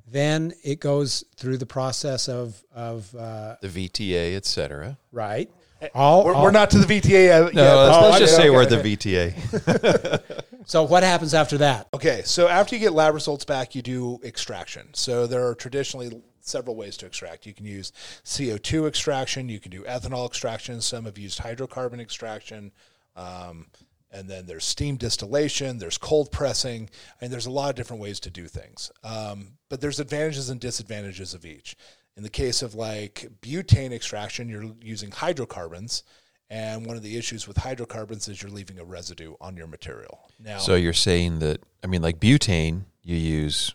then 0.06 0.52
it 0.62 0.80
goes 0.80 1.24
through 1.36 1.58
the 1.58 1.66
process 1.66 2.28
of 2.28 2.62
of 2.74 3.14
uh, 3.14 3.56
The 3.62 3.68
VTA, 3.68 4.36
et 4.36 4.44
cetera. 4.46 4.98
right. 5.12 5.50
All, 5.94 6.24
We're, 6.24 6.32
all- 6.34 6.42
we're 6.44 6.50
not 6.50 6.70
to 6.70 6.78
the 6.78 6.86
VTA 7.00 7.10
yet. 7.26 7.52
No, 7.54 7.62
yet. 7.62 7.74
let's, 7.74 7.96
Oh, 7.96 8.00
let's 8.00 8.14
okay, 8.14 8.18
just 8.24 8.36
say 8.36 8.42
okay, 8.42 8.50
we're 8.50 8.62
at 8.62 8.72
okay. 8.72 8.94
the 8.94 8.96
VTA. 8.96 10.22
So 10.66 10.82
what 10.82 11.02
happens 11.02 11.34
after 11.34 11.58
that? 11.58 11.88
Okay, 11.92 12.22
so 12.24 12.48
after 12.48 12.74
you 12.74 12.80
get 12.80 12.94
lab 12.94 13.12
results 13.12 13.44
back, 13.44 13.74
you 13.74 13.82
do 13.82 14.18
extraction. 14.24 14.88
So 14.94 15.26
there 15.26 15.46
are 15.46 15.54
traditionally 15.54 16.22
several 16.40 16.74
ways 16.74 16.96
to 16.98 17.06
extract. 17.06 17.44
You 17.44 17.52
can 17.52 17.66
use 17.66 17.92
CO2 18.24 18.88
extraction, 18.88 19.50
you 19.50 19.60
can 19.60 19.70
do 19.70 19.82
ethanol 19.82 20.26
extraction, 20.26 20.80
some 20.80 21.04
have 21.04 21.18
used 21.18 21.38
hydrocarbon 21.38 22.00
extraction. 22.00 22.72
Um, 23.14 23.66
and 24.14 24.30
then 24.30 24.46
there's 24.46 24.64
steam 24.64 24.96
distillation, 24.96 25.78
there's 25.78 25.98
cold 25.98 26.30
pressing, 26.32 26.88
and 27.20 27.30
there's 27.32 27.46
a 27.46 27.50
lot 27.50 27.68
of 27.70 27.74
different 27.76 28.00
ways 28.00 28.20
to 28.20 28.30
do 28.30 28.46
things. 28.46 28.90
Um, 29.02 29.58
but 29.68 29.80
there's 29.80 29.98
advantages 30.00 30.48
and 30.48 30.60
disadvantages 30.60 31.34
of 31.34 31.44
each. 31.44 31.76
In 32.16 32.22
the 32.22 32.30
case 32.30 32.62
of 32.62 32.74
like 32.76 33.28
butane 33.42 33.92
extraction, 33.92 34.48
you're 34.48 34.72
using 34.80 35.10
hydrocarbons, 35.10 36.04
and 36.48 36.86
one 36.86 36.96
of 36.96 37.02
the 37.02 37.16
issues 37.16 37.48
with 37.48 37.56
hydrocarbons 37.56 38.28
is 38.28 38.40
you're 38.40 38.52
leaving 38.52 38.78
a 38.78 38.84
residue 38.84 39.34
on 39.40 39.56
your 39.56 39.66
material. 39.66 40.20
Now, 40.38 40.58
So 40.58 40.76
you're 40.76 40.92
saying 40.92 41.40
that, 41.40 41.60
I 41.82 41.88
mean, 41.88 42.02
like 42.02 42.20
butane 42.20 42.84
you 43.02 43.16
use 43.16 43.74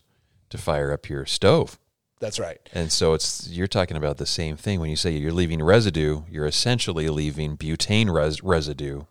to 0.51 0.58
fire 0.58 0.91
up 0.93 1.10
your 1.10 1.25
stove. 1.25 1.77
that's 2.22 2.39
right. 2.39 2.60
And 2.74 2.91
so 2.91 3.13
it's 3.13 3.50
you're 3.50 3.67
talking 3.67 3.98
about 3.98 4.17
the 4.17 4.25
same 4.25 4.55
thing 4.55 4.79
when 4.79 4.89
you 4.89 4.96
say 4.96 5.12
you're 5.12 5.34
leaving 5.34 5.62
residue, 5.62 6.24
you're 6.29 6.46
essentially 6.48 7.10
leaving 7.10 7.58
butane 7.58 8.13
res- 8.13 8.41
residue 8.43 9.03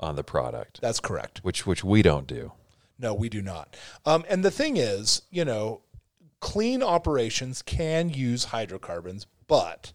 on 0.00 0.16
the 0.16 0.24
product, 0.24 0.80
That's 0.80 0.98
correct. 1.00 1.38
which 1.44 1.66
which 1.66 1.84
we 1.84 2.02
don't 2.02 2.26
do. 2.26 2.52
No, 2.98 3.14
we 3.14 3.28
do 3.28 3.40
not. 3.42 3.76
Um, 4.04 4.24
and 4.28 4.44
the 4.44 4.50
thing 4.50 4.76
is, 4.76 5.22
you 5.30 5.44
know, 5.44 5.82
clean 6.40 6.82
operations 6.82 7.62
can 7.62 8.10
use 8.10 8.44
hydrocarbons, 8.44 9.26
but 9.46 9.92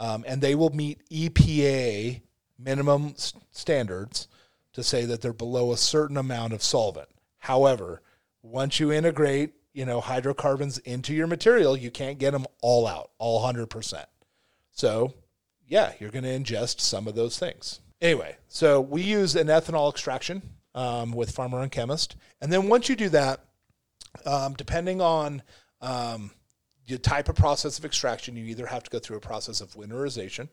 um, 0.00 0.24
and 0.26 0.40
they 0.42 0.54
will 0.54 0.70
meet 0.74 1.08
EPA 1.10 2.22
minimum 2.58 3.12
s- 3.16 3.34
standards 3.52 4.28
to 4.72 4.82
say 4.82 5.04
that 5.04 5.20
they're 5.20 5.32
below 5.32 5.72
a 5.72 5.76
certain 5.76 6.16
amount 6.16 6.52
of 6.52 6.62
solvent. 6.62 7.08
However, 7.38 8.02
once 8.42 8.80
you 8.80 8.90
integrate, 8.92 9.52
you 9.72 9.84
know, 9.84 10.00
hydrocarbons 10.00 10.78
into 10.78 11.14
your 11.14 11.26
material, 11.26 11.76
you 11.76 11.90
can't 11.90 12.18
get 12.18 12.32
them 12.32 12.46
all 12.62 12.86
out, 12.86 13.10
all 13.18 13.40
hundred 13.44 13.66
percent. 13.68 14.06
So, 14.72 15.14
yeah, 15.66 15.92
you're 16.00 16.10
going 16.10 16.24
to 16.24 16.30
ingest 16.38 16.80
some 16.80 17.06
of 17.06 17.14
those 17.14 17.38
things. 17.38 17.80
Anyway, 18.02 18.36
so 18.48 18.80
we 18.80 19.00
use 19.00 19.36
an 19.36 19.46
ethanol 19.46 19.88
extraction 19.88 20.42
um, 20.74 21.12
with 21.12 21.30
Farmer 21.30 21.62
and 21.62 21.70
Chemist. 21.70 22.16
And 22.40 22.52
then 22.52 22.68
once 22.68 22.88
you 22.88 22.96
do 22.96 23.08
that, 23.10 23.44
um, 24.26 24.54
depending 24.54 25.00
on 25.00 25.40
um, 25.80 26.32
the 26.88 26.98
type 26.98 27.28
of 27.28 27.36
process 27.36 27.78
of 27.78 27.84
extraction, 27.84 28.34
you 28.34 28.44
either 28.46 28.66
have 28.66 28.82
to 28.82 28.90
go 28.90 28.98
through 28.98 29.18
a 29.18 29.20
process 29.20 29.60
of 29.60 29.74
winterization. 29.74 30.48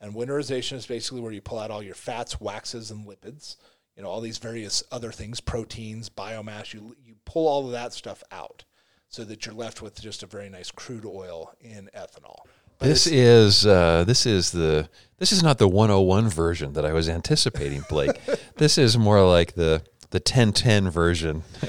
And 0.00 0.14
winterization 0.14 0.72
is 0.72 0.86
basically 0.86 1.20
where 1.20 1.32
you 1.32 1.42
pull 1.42 1.58
out 1.58 1.70
all 1.70 1.82
your 1.82 1.94
fats, 1.94 2.40
waxes, 2.40 2.90
and 2.90 3.06
lipids, 3.06 3.56
you 3.94 4.02
know, 4.02 4.08
all 4.08 4.22
these 4.22 4.38
various 4.38 4.82
other 4.90 5.12
things, 5.12 5.38
proteins, 5.38 6.08
biomass. 6.08 6.72
You, 6.72 6.96
you 7.04 7.16
pull 7.26 7.46
all 7.46 7.66
of 7.66 7.72
that 7.72 7.92
stuff 7.92 8.22
out 8.32 8.64
so 9.10 9.24
that 9.24 9.44
you're 9.44 9.54
left 9.54 9.82
with 9.82 10.00
just 10.00 10.22
a 10.22 10.26
very 10.26 10.48
nice 10.48 10.70
crude 10.70 11.04
oil 11.04 11.52
in 11.60 11.90
ethanol. 11.94 12.38
This 12.80 13.06
is 13.06 13.66
uh, 13.66 14.04
this 14.04 14.26
is 14.26 14.50
the 14.52 14.88
this 15.18 15.32
is 15.32 15.42
not 15.42 15.58
the 15.58 15.68
101 15.68 16.28
version 16.28 16.72
that 16.72 16.84
I 16.84 16.92
was 16.92 17.08
anticipating, 17.08 17.84
Blake. 17.88 18.18
this 18.56 18.78
is 18.78 18.96
more 18.96 19.22
like 19.26 19.54
the 19.54 19.82
the 20.10 20.18
1010 20.18 20.90
version. 20.90 21.42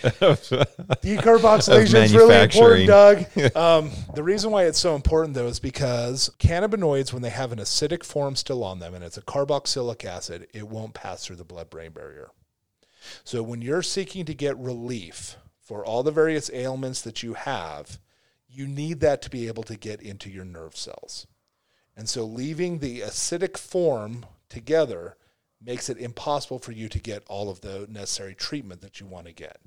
Decarboxylation 1.04 2.04
is 2.04 2.14
Of 2.14 2.18
really 2.18 2.42
important. 2.42 2.88
Doug. 2.88 3.26
um, 3.56 3.92
the 4.16 4.24
reason 4.24 4.52
why 4.52 4.64
it's 4.64 4.80
so 4.80 4.96
important, 4.96 5.36
though, 5.36 5.46
is 5.46 5.60
because 5.60 6.32
cannabinoids, 6.40 7.14
when 7.14 7.22
they 7.22 7.30
have 7.30 7.52
an 7.52 7.60
acidic 7.60 8.04
form 8.04 8.36
still 8.36 8.64
on 8.64 8.80
them 8.80 8.96
and 8.96 9.04
it's 9.04 9.18
a 9.18 9.22
carboxylic 9.22 10.04
acid, 10.06 10.48
it 10.54 10.68
won't 10.68 10.96
pass 10.96 11.24
through 11.24 11.36
the 11.36 11.44
blood 11.44 11.70
brain 11.70 11.92
barrier. 11.92 12.32
So 13.24 13.44
when 13.44 13.62
you're 13.62 13.84
seeking 13.84 14.26
to 14.26 14.34
get 14.34 14.58
relief 14.58 15.38
for 15.62 15.86
all 15.86 16.02
the 16.02 16.12
various 16.12 16.50
ailments 16.52 17.02
that 17.02 17.22
you 17.22 17.36
have, 17.36 18.00
you 18.52 18.68
need 18.68 19.00
that 19.00 19.22
to 19.24 19.30
be 19.30 19.48
able 19.48 19.64
to 19.64 19.76
get 19.76 20.02
into 20.02 20.30
your 20.30 20.46
nerve 20.46 20.76
cells. 20.76 21.28
And 21.96 22.10
so 22.10 22.24
leaving 22.26 22.80
the 22.80 23.02
acidic 23.02 23.58
form 23.58 24.26
together 24.50 25.18
makes 25.64 25.90
it 25.90 25.98
impossible 25.98 26.60
for 26.60 26.72
you 26.72 26.90
to 26.90 27.00
get 27.00 27.24
all 27.28 27.50
of 27.50 27.62
the 27.62 27.88
necessary 27.90 28.36
treatment 28.36 28.82
that 28.82 29.00
you 29.00 29.06
want 29.06 29.28
to 29.28 29.34
get. 29.34 29.58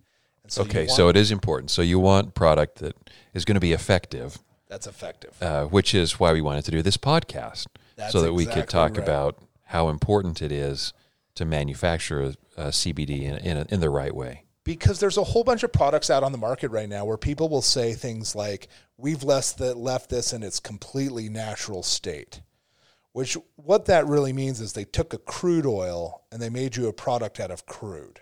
And 0.43 0.53
so 0.53 0.63
okay, 0.63 0.87
so 0.87 1.09
it 1.09 1.17
is 1.17 1.31
important. 1.31 1.71
So 1.71 1.81
you 1.83 1.99
want 1.99 2.35
product 2.35 2.79
that 2.79 2.97
is 3.33 3.45
going 3.45 3.55
to 3.55 3.61
be 3.61 3.73
effective, 3.73 4.39
That's 4.69 4.87
effective. 4.87 5.41
uh, 5.43 5.65
which 5.67 5.95
is 5.95 6.21
why 6.21 6.33
we 6.33 6.43
wanted 6.43 6.65
to 6.67 6.71
do 6.71 6.83
this 6.83 6.97
podcast, 6.97 7.67
That's 7.97 8.13
so 8.13 8.21
that 8.21 8.35
we 8.35 8.45
could 8.47 8.69
talk 8.69 8.93
right. 8.93 9.03
about 9.03 9.39
how 9.67 9.89
important 9.89 10.43
it 10.43 10.53
is 10.53 10.93
to 11.37 11.45
manufacture 11.45 12.35
uh, 12.57 12.67
CBD 12.67 13.23
in 13.23 13.37
in, 13.39 13.57
a, 13.57 13.67
in 13.71 13.81
the 13.81 13.91
right 13.91 14.15
way. 14.15 14.44
Because 14.65 14.99
there's 14.99 15.19
a 15.19 15.25
whole 15.25 15.45
bunch 15.45 15.63
of 15.63 15.73
products 15.73 16.11
out 16.11 16.23
on 16.23 16.33
the 16.33 16.39
market 16.39 16.71
right 16.71 16.89
now 16.89 17.05
where 17.05 17.17
people 17.17 17.49
will 17.49 17.63
say 17.63 17.93
things 17.93 18.35
like, 18.35 18.69
"We've 18.97 19.23
left 19.23 19.59
the, 19.59 19.75
left 19.75 20.11
this 20.11 20.33
in 20.33 20.43
its 20.43 20.61
completely 20.61 21.29
natural 21.29 21.83
state," 21.83 22.41
which 23.13 23.37
what 23.57 23.85
that 23.87 24.07
really 24.07 24.33
means 24.33 24.61
is 24.61 24.73
they 24.73 24.85
took 24.85 25.13
a 25.15 25.19
crude 25.19 25.67
oil 25.67 26.23
and 26.33 26.41
they 26.41 26.51
made 26.51 26.77
you 26.77 26.89
a 26.89 26.93
product 26.93 27.39
out 27.41 27.51
of 27.51 27.67
crude, 27.67 28.21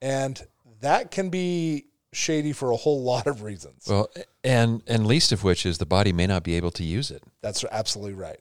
and 0.00 0.46
that 0.80 1.10
can 1.10 1.28
be 1.28 1.86
shady 2.12 2.52
for 2.52 2.70
a 2.70 2.76
whole 2.76 3.02
lot 3.02 3.26
of 3.26 3.42
reasons. 3.42 3.86
Well, 3.88 4.10
and 4.42 4.82
and 4.86 5.06
least 5.06 5.32
of 5.32 5.44
which 5.44 5.64
is 5.64 5.78
the 5.78 5.86
body 5.86 6.12
may 6.12 6.26
not 6.26 6.42
be 6.42 6.54
able 6.56 6.70
to 6.72 6.84
use 6.84 7.10
it. 7.10 7.22
That's 7.40 7.64
absolutely 7.70 8.14
right. 8.14 8.40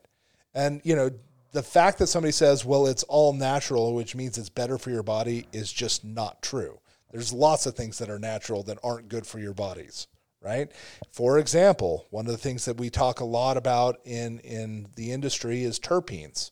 And, 0.53 0.81
you 0.83 0.95
know, 0.95 1.11
the 1.53 1.63
fact 1.63 1.97
that 1.99 2.07
somebody 2.07 2.31
says, 2.31 2.65
well, 2.65 2.87
it's 2.87 3.03
all 3.03 3.33
natural, 3.33 3.93
which 3.93 4.15
means 4.15 4.37
it's 4.37 4.49
better 4.49 4.77
for 4.77 4.89
your 4.89 5.03
body, 5.03 5.47
is 5.53 5.71
just 5.71 6.03
not 6.03 6.41
true. 6.41 6.79
There's 7.11 7.33
lots 7.33 7.65
of 7.65 7.75
things 7.75 7.97
that 7.99 8.09
are 8.09 8.19
natural 8.19 8.63
that 8.63 8.79
aren't 8.83 9.09
good 9.09 9.25
for 9.25 9.39
your 9.39 9.53
bodies, 9.53 10.07
right? 10.41 10.71
For 11.11 11.37
example, 11.37 12.07
one 12.09 12.25
of 12.25 12.31
the 12.31 12.37
things 12.37 12.65
that 12.65 12.77
we 12.77 12.89
talk 12.89 13.19
a 13.19 13.25
lot 13.25 13.57
about 13.57 13.99
in, 14.05 14.39
in 14.39 14.87
the 14.95 15.11
industry 15.11 15.63
is 15.63 15.79
terpenes. 15.79 16.51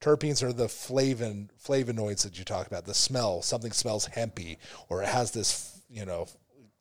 Terpenes 0.00 0.42
are 0.42 0.52
the 0.52 0.68
flavin, 0.68 1.50
flavonoids 1.64 2.24
that 2.24 2.38
you 2.38 2.44
talk 2.44 2.66
about, 2.66 2.86
the 2.86 2.94
smell. 2.94 3.40
Something 3.40 3.72
smells 3.72 4.08
hempy 4.08 4.56
or 4.88 5.02
it 5.02 5.08
has 5.08 5.30
this 5.30 5.80
you 5.88 6.04
know 6.04 6.26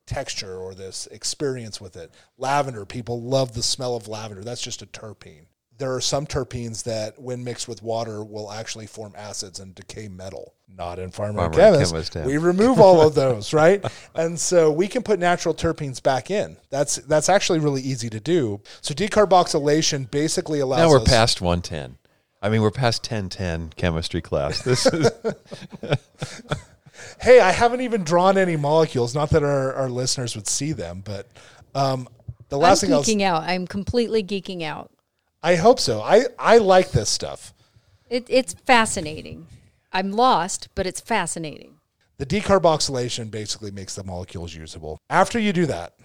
texture 0.07 0.57
or 0.57 0.73
this 0.73 1.07
experience 1.07 1.79
with 1.79 1.95
it. 1.95 2.11
Lavender, 2.37 2.85
people 2.85 3.21
love 3.21 3.53
the 3.53 3.63
smell 3.63 3.95
of 3.95 4.07
lavender. 4.07 4.43
That's 4.43 4.61
just 4.61 4.81
a 4.81 4.87
terpene. 4.87 5.45
There 5.81 5.95
are 5.95 5.99
some 5.99 6.27
terpenes 6.27 6.83
that, 6.83 7.19
when 7.19 7.43
mixed 7.43 7.67
with 7.67 7.81
water, 7.81 8.23
will 8.23 8.51
actually 8.51 8.85
form 8.85 9.13
acids 9.17 9.59
and 9.59 9.73
decay 9.73 10.09
metal. 10.09 10.53
Not 10.77 10.99
in 10.99 11.09
Farmer, 11.09 11.45
and 11.45 11.55
Farmer 11.55 11.73
Chemist. 11.73 11.91
Chemist, 11.91 12.15
yeah. 12.15 12.25
We 12.27 12.37
remove 12.37 12.79
all 12.79 13.01
of 13.01 13.15
those, 13.15 13.51
right? 13.63 13.83
And 14.13 14.39
so 14.39 14.71
we 14.71 14.87
can 14.87 15.01
put 15.01 15.17
natural 15.17 15.55
terpenes 15.55 16.01
back 16.01 16.29
in. 16.29 16.55
That's 16.69 16.97
that's 16.97 17.29
actually 17.29 17.57
really 17.57 17.81
easy 17.81 18.11
to 18.11 18.19
do. 18.19 18.61
So 18.81 18.93
decarboxylation 18.93 20.11
basically 20.11 20.59
allows 20.59 20.77
Now 20.77 20.89
we're 20.89 21.01
us- 21.01 21.07
past 21.09 21.41
110. 21.41 21.97
I 22.43 22.49
mean, 22.49 22.61
we're 22.61 22.69
past 22.69 23.01
1010 23.03 23.73
chemistry 23.75 24.21
class. 24.21 24.61
This 24.65 24.85
is 24.85 25.09
hey, 27.21 27.39
I 27.39 27.51
haven't 27.51 27.81
even 27.81 28.03
drawn 28.03 28.37
any 28.37 28.55
molecules. 28.55 29.15
Not 29.15 29.31
that 29.31 29.41
our, 29.41 29.73
our 29.73 29.89
listeners 29.89 30.35
would 30.35 30.47
see 30.47 30.73
them, 30.73 31.01
but 31.03 31.27
um, 31.73 32.07
the 32.49 32.57
I'm 32.57 32.61
last 32.61 32.81
thing 32.81 32.93
I 32.93 32.97
was, 32.97 33.07
geeking 33.07 33.21
out. 33.23 33.43
I'm 33.43 33.65
completely 33.65 34.23
geeking 34.23 34.61
out. 34.61 34.91
I 35.43 35.55
hope 35.55 35.79
so. 35.79 36.01
I, 36.01 36.25
I 36.37 36.57
like 36.59 36.91
this 36.91 37.09
stuff. 37.09 37.53
It, 38.09 38.25
it's 38.29 38.53
fascinating. 38.53 39.47
I'm 39.91 40.11
lost, 40.11 40.69
but 40.75 40.85
it's 40.85 41.01
fascinating. 41.01 41.77
The 42.17 42.25
decarboxylation 42.25 43.31
basically 43.31 43.71
makes 43.71 43.95
the 43.95 44.03
molecules 44.03 44.53
usable. 44.53 44.99
After 45.09 45.39
you 45.39 45.51
do 45.51 45.65
that, 45.65 45.95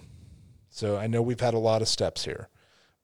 so 0.69 0.97
I 0.97 1.07
know 1.07 1.21
we've 1.21 1.39
had 1.39 1.53
a 1.53 1.59
lot 1.59 1.81
of 1.81 1.87
steps 1.87 2.25
here, 2.25 2.49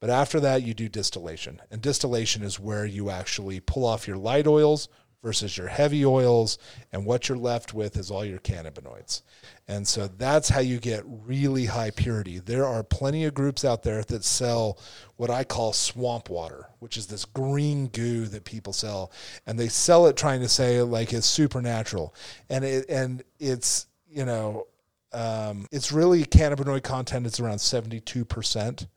but 0.00 0.10
after 0.10 0.40
that, 0.40 0.64
you 0.64 0.74
do 0.74 0.88
distillation. 0.88 1.62
And 1.70 1.80
distillation 1.80 2.42
is 2.42 2.58
where 2.58 2.84
you 2.84 3.10
actually 3.10 3.60
pull 3.60 3.84
off 3.84 4.08
your 4.08 4.16
light 4.16 4.46
oils 4.46 4.88
versus 5.24 5.56
your 5.56 5.68
heavy 5.68 6.04
oils, 6.04 6.58
and 6.92 7.06
what 7.06 7.28
you're 7.28 7.38
left 7.38 7.72
with 7.72 7.96
is 7.96 8.10
all 8.10 8.26
your 8.26 8.38
cannabinoids. 8.38 9.22
And 9.66 9.88
so 9.88 10.06
that's 10.06 10.50
how 10.50 10.60
you 10.60 10.78
get 10.78 11.02
really 11.06 11.64
high 11.64 11.90
purity. 11.90 12.40
There 12.40 12.66
are 12.66 12.82
plenty 12.82 13.24
of 13.24 13.32
groups 13.32 13.64
out 13.64 13.82
there 13.82 14.02
that 14.04 14.22
sell 14.22 14.78
what 15.16 15.30
I 15.30 15.42
call 15.42 15.72
swamp 15.72 16.28
water, 16.28 16.66
which 16.78 16.98
is 16.98 17.06
this 17.06 17.24
green 17.24 17.86
goo 17.86 18.26
that 18.26 18.44
people 18.44 18.74
sell, 18.74 19.10
and 19.46 19.58
they 19.58 19.68
sell 19.68 20.06
it 20.06 20.16
trying 20.18 20.42
to 20.42 20.48
say 20.48 20.82
like 20.82 21.14
it's 21.14 21.26
supernatural, 21.26 22.14
and 22.50 22.62
it 22.62 22.84
and 22.90 23.24
it's 23.40 23.86
you 24.06 24.26
know 24.26 24.66
um, 25.14 25.66
it's 25.72 25.90
really 25.90 26.24
cannabinoid 26.24 26.82
content. 26.82 27.26
It's 27.26 27.40
around 27.40 27.60
seventy 27.60 28.00
two 28.00 28.26
percent, 28.26 28.88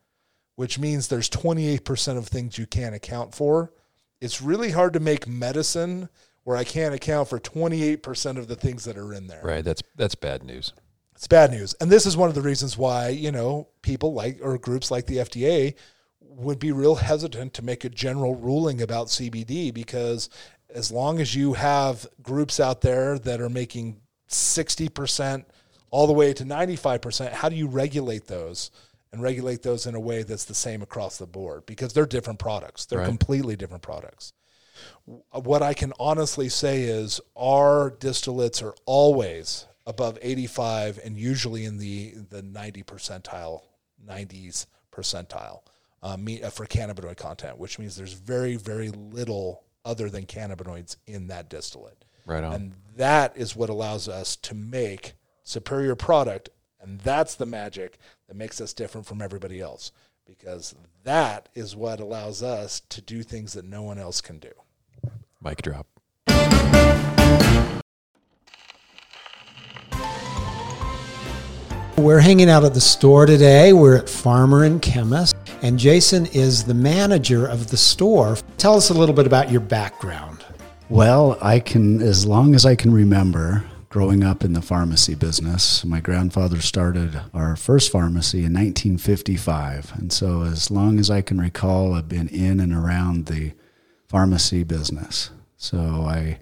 which 0.58 0.78
means 0.78 1.08
there's 1.08 1.30
twenty 1.30 1.70
eight 1.70 1.86
percent 1.86 2.18
of 2.18 2.28
things 2.28 2.58
you 2.58 2.68
can't 2.68 2.96
account 2.96 3.34
for. 3.34 3.72
It's 4.22 4.42
really 4.42 4.72
hard 4.72 4.94
to 4.94 5.00
make 5.00 5.28
medicine 5.28 6.10
where 6.44 6.58
I 6.58 6.64
can't 6.64 6.96
account 6.96 7.30
for 7.30 7.40
twenty 7.40 7.84
eight 7.84 8.04
percent 8.04 8.38
of 8.38 8.48
the 8.48 8.56
things 8.56 8.84
that 8.86 8.98
are 8.98 9.14
in 9.14 9.28
there. 9.28 9.42
right. 9.44 9.64
That's 9.64 9.84
that's 9.96 10.16
bad 10.16 10.44
news. 10.44 10.74
It's 11.16 11.28
bad 11.28 11.52
news. 11.52 11.74
And 11.82 11.90
this 11.90 12.06
is 12.06 12.16
one 12.16 12.30
of 12.30 12.36
the 12.36 12.44
reasons 12.44 12.78
why, 12.78 13.10
you 13.10 13.32
know, 13.32 13.70
people 13.82 14.14
like 14.14 14.40
or 14.42 14.58
groups 14.60 14.92
like 14.92 15.08
the 15.08 15.18
FDA 15.18 15.74
would 16.22 16.60
be 16.60 16.72
real 16.72 16.96
hesitant 16.96 17.56
to 17.56 17.66
make 17.66 17.84
a 17.84 17.90
general 17.90 18.36
ruling 18.36 18.82
about 18.82 19.08
CBD 19.08 19.74
because 19.74 20.30
as 20.74 20.92
long 20.92 21.20
as 21.20 21.36
you 21.36 21.54
have 21.54 22.06
groups 22.22 22.60
out 22.60 22.82
there 22.82 23.18
that 23.18 23.42
are 23.42 23.50
making 23.50 24.00
60% 24.30 25.46
all 25.90 26.06
the 26.06 26.14
way 26.14 26.34
to 26.34 26.44
95%, 26.44 27.32
how 27.32 27.50
do 27.50 27.56
you 27.56 27.68
regulate 27.68 28.28
those? 28.28 28.70
And 29.14 29.22
regulate 29.22 29.64
those 29.64 29.86
in 29.86 29.96
a 29.96 30.00
way 30.00 30.24
that's 30.24 30.46
the 30.46 30.54
same 30.54 30.82
across 30.82 31.18
the 31.18 31.26
board 31.26 31.66
because 31.66 31.94
they're 31.94 32.06
different 32.06 32.40
products. 32.40 32.86
They're 32.86 33.00
Right. 33.00 33.08
completely 33.08 33.56
different 33.56 33.84
products 33.84 34.34
what 35.32 35.62
I 35.64 35.74
can 35.74 35.94
honestly 36.00 36.50
say 36.50 36.84
is 36.84 37.20
our 37.36 37.92
distillates 37.92 38.62
are 38.64 38.76
always 38.86 39.66
above 39.86 40.18
85 40.22 41.00
and 41.04 41.18
usually 41.18 41.66
in 41.66 41.78
the 41.78 42.14
the 42.30 42.42
90 42.42 42.84
percentile, 42.84 43.62
90s 44.06 44.66
percentile 44.92 45.62
um, 46.04 46.24
me- 46.24 46.42
uh, 46.44 46.50
for 46.50 46.66
cannabinoid 46.66 47.18
content, 47.18 47.58
which 47.58 47.80
means 47.80 47.96
there's 47.96 48.14
very 48.14 48.56
very 48.56 48.90
little 48.90 49.64
other 49.86 50.10
than 50.10 50.26
cannabinoids 50.26 50.98
in 51.08 51.28
that 51.28 51.50
distillate. 51.50 52.04
Right 52.26 52.44
on. 52.44 52.54
And 52.54 52.74
that 52.98 53.38
is 53.38 53.56
what 53.56 53.70
allows 53.70 54.10
us 54.10 54.36
to 54.38 54.54
make 54.54 55.14
superior 55.44 55.96
product. 55.96 56.50
And 56.80 57.00
that's 57.00 57.36
the 57.36 57.46
magic 57.46 57.98
that 58.28 58.38
makes 58.38 58.62
us 58.62 58.74
different 58.74 59.08
from 59.08 59.22
everybody 59.22 59.60
else 59.60 59.92
because 60.26 60.76
that 61.04 61.50
is 61.56 61.76
what 61.76 62.00
allows 62.00 62.44
us 62.44 62.82
to 62.90 63.02
do 63.02 63.24
things 63.24 63.54
that 63.54 63.66
no 63.66 63.82
one 63.82 63.98
else 63.98 64.22
can 64.22 64.40
do. 64.40 64.52
Mic 65.42 65.62
drop. 65.62 65.88
We're 71.98 72.20
hanging 72.20 72.50
out 72.50 72.64
at 72.64 72.76
the 72.76 72.82
store 72.82 73.26
today. 73.26 73.74
We're 73.74 73.98
at 73.98 74.08
Farmer 74.08 74.66
and 74.66 74.80
Chemist, 74.80 75.36
and 75.64 75.80
Jason 75.80 76.28
is 76.28 76.64
the 76.64 76.76
manager 76.76 77.48
of 77.48 77.72
the 77.72 77.78
store. 77.78 78.38
Tell 78.58 78.76
us 78.76 78.92
a 78.92 78.94
little 78.94 79.16
bit 79.16 79.26
about 79.26 79.50
your 79.50 79.62
background. 79.62 80.46
Well, 80.90 81.40
I 81.42 81.60
can, 81.60 82.02
as 82.04 82.24
long 82.24 82.54
as 82.54 82.68
I 82.68 82.76
can 82.76 82.94
remember, 82.94 83.66
growing 83.90 84.24
up 84.24 84.44
in 84.44 84.54
the 84.54 84.62
pharmacy 84.62 85.16
business, 85.16 85.86
my 85.86 86.00
grandfather 86.00 86.62
started 86.62 87.22
our 87.34 87.56
first 87.56 87.92
pharmacy 87.92 88.40
in 88.40 88.54
1955. 88.54 89.94
And 89.96 90.12
so, 90.12 90.44
as 90.44 90.70
long 90.70 91.00
as 91.00 91.10
I 91.10 91.22
can 91.22 91.40
recall, 91.40 91.94
I've 91.94 92.10
been 92.10 92.28
in 92.30 92.60
and 92.60 92.74
around 92.74 93.28
the 93.28 93.54
pharmacy 94.08 94.64
business. 94.64 95.30
So, 95.58 96.06
I, 96.08 96.40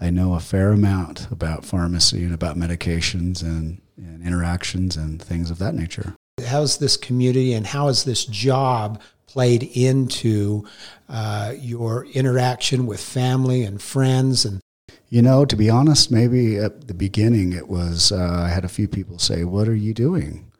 I 0.00 0.10
know 0.10 0.34
a 0.34 0.40
fair 0.40 0.70
amount 0.70 1.30
about 1.30 1.64
pharmacy 1.64 2.24
and 2.24 2.34
about 2.34 2.56
medications 2.56 3.42
and, 3.42 3.80
and 3.96 4.22
interactions 4.22 4.96
and 4.96 5.20
things 5.20 5.50
of 5.50 5.58
that 5.58 5.74
nature. 5.74 6.14
How's 6.46 6.78
this 6.78 6.96
community 6.96 7.52
and 7.52 7.66
how 7.66 7.86
has 7.86 8.04
this 8.04 8.24
job 8.24 9.00
played 9.26 9.62
into 9.62 10.66
uh, 11.08 11.54
your 11.58 12.06
interaction 12.06 12.86
with 12.86 13.00
family 13.00 13.62
and 13.62 13.80
friends? 13.80 14.44
And 14.44 14.60
You 15.08 15.22
know, 15.22 15.44
to 15.44 15.56
be 15.56 15.70
honest, 15.70 16.10
maybe 16.10 16.56
at 16.56 16.88
the 16.88 16.94
beginning 16.94 17.52
it 17.52 17.68
was, 17.68 18.12
uh, 18.12 18.44
I 18.44 18.48
had 18.48 18.64
a 18.64 18.68
few 18.68 18.88
people 18.88 19.18
say, 19.18 19.44
What 19.44 19.68
are 19.68 19.74
you 19.74 19.94
doing? 19.94 20.50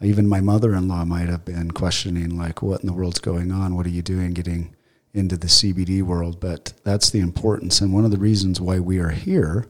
Even 0.00 0.26
my 0.26 0.40
mother 0.40 0.74
in 0.74 0.88
law 0.88 1.04
might 1.04 1.28
have 1.28 1.44
been 1.44 1.70
questioning, 1.70 2.36
like, 2.36 2.60
what 2.60 2.80
in 2.80 2.86
the 2.86 2.92
world's 2.92 3.20
going 3.20 3.52
on? 3.52 3.76
What 3.76 3.86
are 3.86 3.90
you 3.90 4.02
doing 4.02 4.32
getting 4.32 4.74
into 5.14 5.36
the 5.36 5.46
CBD 5.46 6.02
world? 6.02 6.40
But 6.40 6.72
that's 6.82 7.10
the 7.10 7.20
importance. 7.20 7.80
And 7.80 7.92
one 7.92 8.04
of 8.04 8.10
the 8.10 8.18
reasons 8.18 8.60
why 8.60 8.80
we 8.80 8.98
are 8.98 9.10
here 9.10 9.68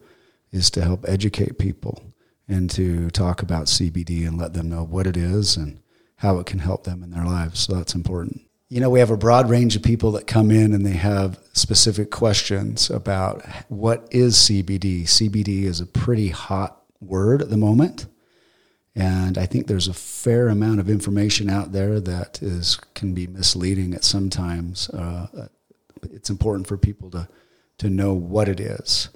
is 0.51 0.71
to 0.71 0.83
help 0.83 1.05
educate 1.07 1.59
people 1.59 2.03
and 2.49 2.71
to 2.71 3.11
talk 3.11 3.43
about 3.43 3.67
CBD 3.67 4.27
and 4.27 4.39
let 4.39 4.55
them 4.55 4.71
know 4.71 4.85
what 4.85 5.07
it 5.07 5.17
is 5.17 5.57
and 5.57 5.81
how 6.17 6.39
it 6.39 6.47
can 6.47 6.61
help 6.61 6.85
them 6.85 7.03
in 7.03 7.11
their 7.11 7.25
lives. 7.25 7.61
So 7.61 7.75
that's 7.75 7.95
important. 7.95 8.43
You 8.73 8.81
know, 8.81 8.89
we 8.89 9.01
have 9.01 9.11
a 9.11 9.19
broad 9.19 9.51
range 9.51 9.77
of 9.77 9.83
people 9.83 10.13
that 10.13 10.27
come 10.27 10.51
in 10.51 10.73
and 10.73 10.87
they 10.87 10.97
have 10.97 11.39
specific 11.53 12.11
questions 12.11 12.89
about 12.89 13.45
what 13.69 14.09
is 14.11 14.35
CBD. 14.35 15.03
CBD 15.03 15.65
is 15.65 15.79
a 15.83 15.85
pretty 15.85 16.29
hot 16.29 16.83
word 16.99 17.43
at 17.43 17.51
the 17.51 17.59
moment. 17.59 18.07
And 18.95 19.37
I 19.37 19.45
think 19.45 19.67
there's 19.67 19.89
a 19.89 19.93
fair 19.93 20.49
amount 20.49 20.81
of 20.81 20.89
information 20.89 21.51
out 21.51 21.73
there 21.73 22.01
that 22.01 22.43
is 22.43 22.77
can 22.95 23.13
be 23.13 23.27
misleading 23.27 23.93
at 23.93 24.05
sometimes. 24.05 24.89
Uh, 24.89 25.49
it's 26.05 26.31
important 26.31 26.67
for 26.67 26.79
people 26.79 27.11
to 27.11 27.29
to 27.77 27.91
know 27.91 28.15
what 28.15 28.49
it 28.49 28.59
is, 28.59 29.11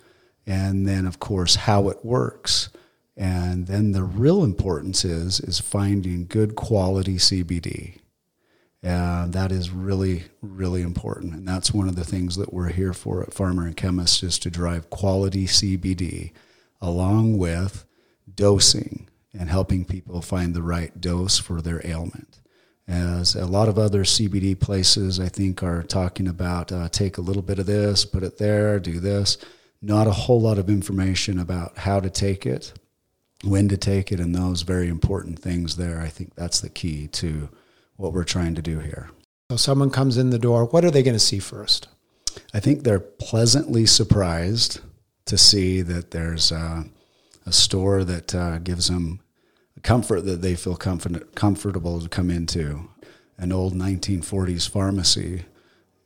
and 0.47 0.87
then 0.87 1.07
of 1.07 1.19
course 1.19 1.57
how 1.57 1.89
it 1.89 2.05
works. 2.05 2.69
And 3.17 3.69
then 3.69 3.93
the 3.93 4.05
real 4.05 4.45
importance 4.45 5.03
is 5.03 5.41
is 5.41 5.61
finding 5.61 6.27
good 6.27 6.57
quality 6.57 7.17
CBD. 7.17 8.01
And 8.87 9.33
that 9.33 9.51
is 9.51 9.71
really, 9.71 10.27
really 10.41 10.81
important. 10.81 11.35
And 11.35 11.49
that's 11.49 11.75
one 11.75 11.89
of 11.89 11.97
the 11.97 12.05
things 12.05 12.37
that 12.37 12.53
we're 12.53 12.69
here 12.69 12.93
for 12.93 13.21
at 13.21 13.35
Farmer 13.35 13.67
and 13.67 13.77
Chemist 13.77 14.23
is 14.23 14.39
to 14.39 14.49
drive 14.49 14.91
quality 14.91 15.47
CBD 15.47 16.31
along 16.81 17.37
with 17.37 17.85
dosing 18.33 19.09
and 19.37 19.51
helping 19.51 19.85
people 19.85 20.23
find 20.23 20.55
the 20.55 20.63
right 20.63 21.01
dose 21.01 21.37
for 21.37 21.61
their 21.61 21.85
ailment. 21.85 22.39
As 22.87 23.35
a 23.35 23.47
lot 23.47 23.69
of 23.69 23.77
other 23.77 24.05
CBD 24.05 24.57
places, 24.59 25.19
I 25.19 25.31
think, 25.31 25.65
are 25.65 25.83
talking 25.83 26.29
about 26.29 26.71
uh, 26.71 26.89
take 26.89 27.19
a 27.19 27.23
little 27.23 27.43
bit 27.43 27.59
of 27.59 27.67
this, 27.67 28.05
put 28.05 28.23
it 28.23 28.39
there, 28.39 28.79
do 28.79 29.01
this. 29.01 29.37
Not 29.83 30.07
a 30.07 30.13
whole 30.13 30.41
lot 30.41 30.59
of 30.59 30.71
information 30.71 31.41
about 31.41 31.77
how 31.79 31.99
to 31.99 32.09
take 32.09 32.47
it, 32.47 32.73
when 33.43 33.69
to 33.69 33.77
take 33.77 34.13
it, 34.13 34.21
and 34.21 34.33
those 34.33 34.63
very 34.63 34.87
important 34.87 35.41
things 35.41 35.75
there. 35.75 36.01
I 36.01 36.07
think 36.07 36.37
that's 36.37 36.61
the 36.61 36.71
key 36.71 37.09
to 37.09 37.49
what 37.97 38.13
we're 38.13 38.25
trying 38.25 38.55
to 38.55 38.63
do 38.63 38.79
here. 38.79 39.11
so 39.51 39.57
someone 39.57 39.91
comes 39.91 40.17
in 40.17 40.31
the 40.31 40.39
door, 40.39 40.65
what 40.65 40.85
are 40.85 40.91
they 40.91 41.03
going 41.03 41.15
to 41.15 41.21
see 41.21 41.39
first? 41.39 41.89
I 42.53 42.61
think 42.61 42.83
they're 42.83 43.01
pleasantly 43.01 43.87
surprised 43.87 44.81
to 45.27 45.39
see 45.39 45.83
that 45.83 46.11
there's 46.11 46.53
uh, 46.53 46.85
a 47.45 47.53
store 47.53 48.05
that 48.05 48.35
uh, 48.35 48.59
gives 48.59 48.89
them 48.89 49.21
comfort 49.83 50.23
that 50.23 50.43
they 50.43 50.57
feel 50.57 50.77
comfort, 50.77 51.35
comfortable 51.35 52.01
to 52.01 52.09
come 52.09 52.31
into. 52.31 52.89
An 53.39 53.53
old 53.53 53.75
1940s 53.75 54.69
pharmacy 54.69 55.45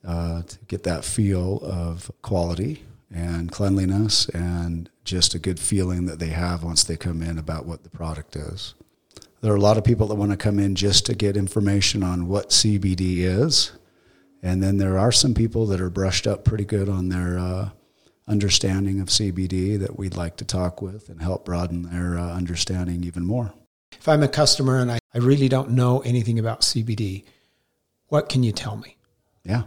uh, 0.06 0.42
to 0.42 0.58
get 0.66 0.82
that 0.82 1.04
feel 1.04 1.60
of 1.62 2.10
quality 2.22 2.84
and 3.12 3.50
cleanliness 3.52 4.28
and 4.30 4.90
just 5.04 5.34
a 5.34 5.38
good 5.38 5.60
feeling 5.60 6.06
that 6.06 6.18
they 6.18 6.28
have 6.28 6.62
once 6.62 6.84
they 6.84 6.96
come 6.96 7.22
in 7.22 7.38
about 7.38 7.66
what 7.66 7.82
the 7.82 7.90
product 7.90 8.36
is. 8.36 8.74
There 9.40 9.52
are 9.52 9.56
a 9.56 9.60
lot 9.60 9.78
of 9.78 9.84
people 9.84 10.06
that 10.08 10.16
want 10.16 10.32
to 10.32 10.36
come 10.36 10.58
in 10.58 10.74
just 10.74 11.06
to 11.06 11.14
get 11.14 11.36
information 11.36 12.02
on 12.02 12.28
what 12.28 12.50
CBD 12.50 13.18
is. 13.18 13.72
And 14.42 14.62
then 14.62 14.76
there 14.78 14.98
are 14.98 15.12
some 15.12 15.34
people 15.34 15.66
that 15.66 15.80
are 15.80 15.90
brushed 15.90 16.26
up 16.26 16.44
pretty 16.44 16.64
good 16.64 16.88
on 16.88 17.08
their 17.08 17.38
uh, 17.38 17.70
understanding 18.28 19.00
of 19.00 19.08
CBD 19.08 19.78
that 19.78 19.98
we'd 19.98 20.16
like 20.16 20.36
to 20.36 20.44
talk 20.44 20.80
with 20.82 21.08
and 21.08 21.22
help 21.22 21.44
broaden 21.44 21.82
their 21.82 22.18
uh, 22.18 22.34
understanding 22.34 23.02
even 23.04 23.24
more. 23.24 23.52
If 23.92 24.08
I'm 24.08 24.22
a 24.22 24.28
customer 24.28 24.78
and 24.78 24.90
I, 24.92 24.98
I 25.14 25.18
really 25.18 25.48
don't 25.48 25.70
know 25.70 26.00
anything 26.00 26.38
about 26.38 26.60
CBD, 26.60 27.24
what 28.08 28.28
can 28.28 28.42
you 28.42 28.52
tell 28.52 28.76
me? 28.76 28.96
Yeah, 29.44 29.64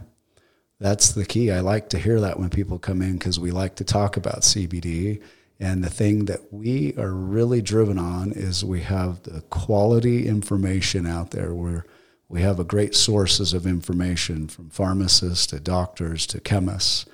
that's 0.80 1.12
the 1.12 1.24
key. 1.24 1.50
I 1.50 1.60
like 1.60 1.88
to 1.90 1.98
hear 1.98 2.20
that 2.20 2.38
when 2.38 2.50
people 2.50 2.78
come 2.78 3.02
in 3.02 3.14
because 3.14 3.38
we 3.38 3.50
like 3.50 3.76
to 3.76 3.84
talk 3.84 4.16
about 4.16 4.40
CBD. 4.40 5.20
And 5.60 5.84
the 5.84 5.90
thing 5.90 6.24
that 6.24 6.52
we 6.52 6.94
are 6.96 7.12
really 7.12 7.62
driven 7.62 7.98
on 7.98 8.32
is 8.32 8.64
we 8.64 8.80
have 8.82 9.22
the 9.22 9.40
quality 9.42 10.26
information 10.26 11.06
out 11.06 11.30
there 11.30 11.54
where 11.54 11.84
we 12.28 12.42
have 12.42 12.58
a 12.58 12.64
great 12.64 12.94
sources 12.94 13.52
of 13.52 13.66
information 13.66 14.48
from 14.48 14.70
pharmacists 14.70 15.46
to 15.48 15.60
doctors 15.60 16.26
to 16.26 16.40
chemists 16.40 17.06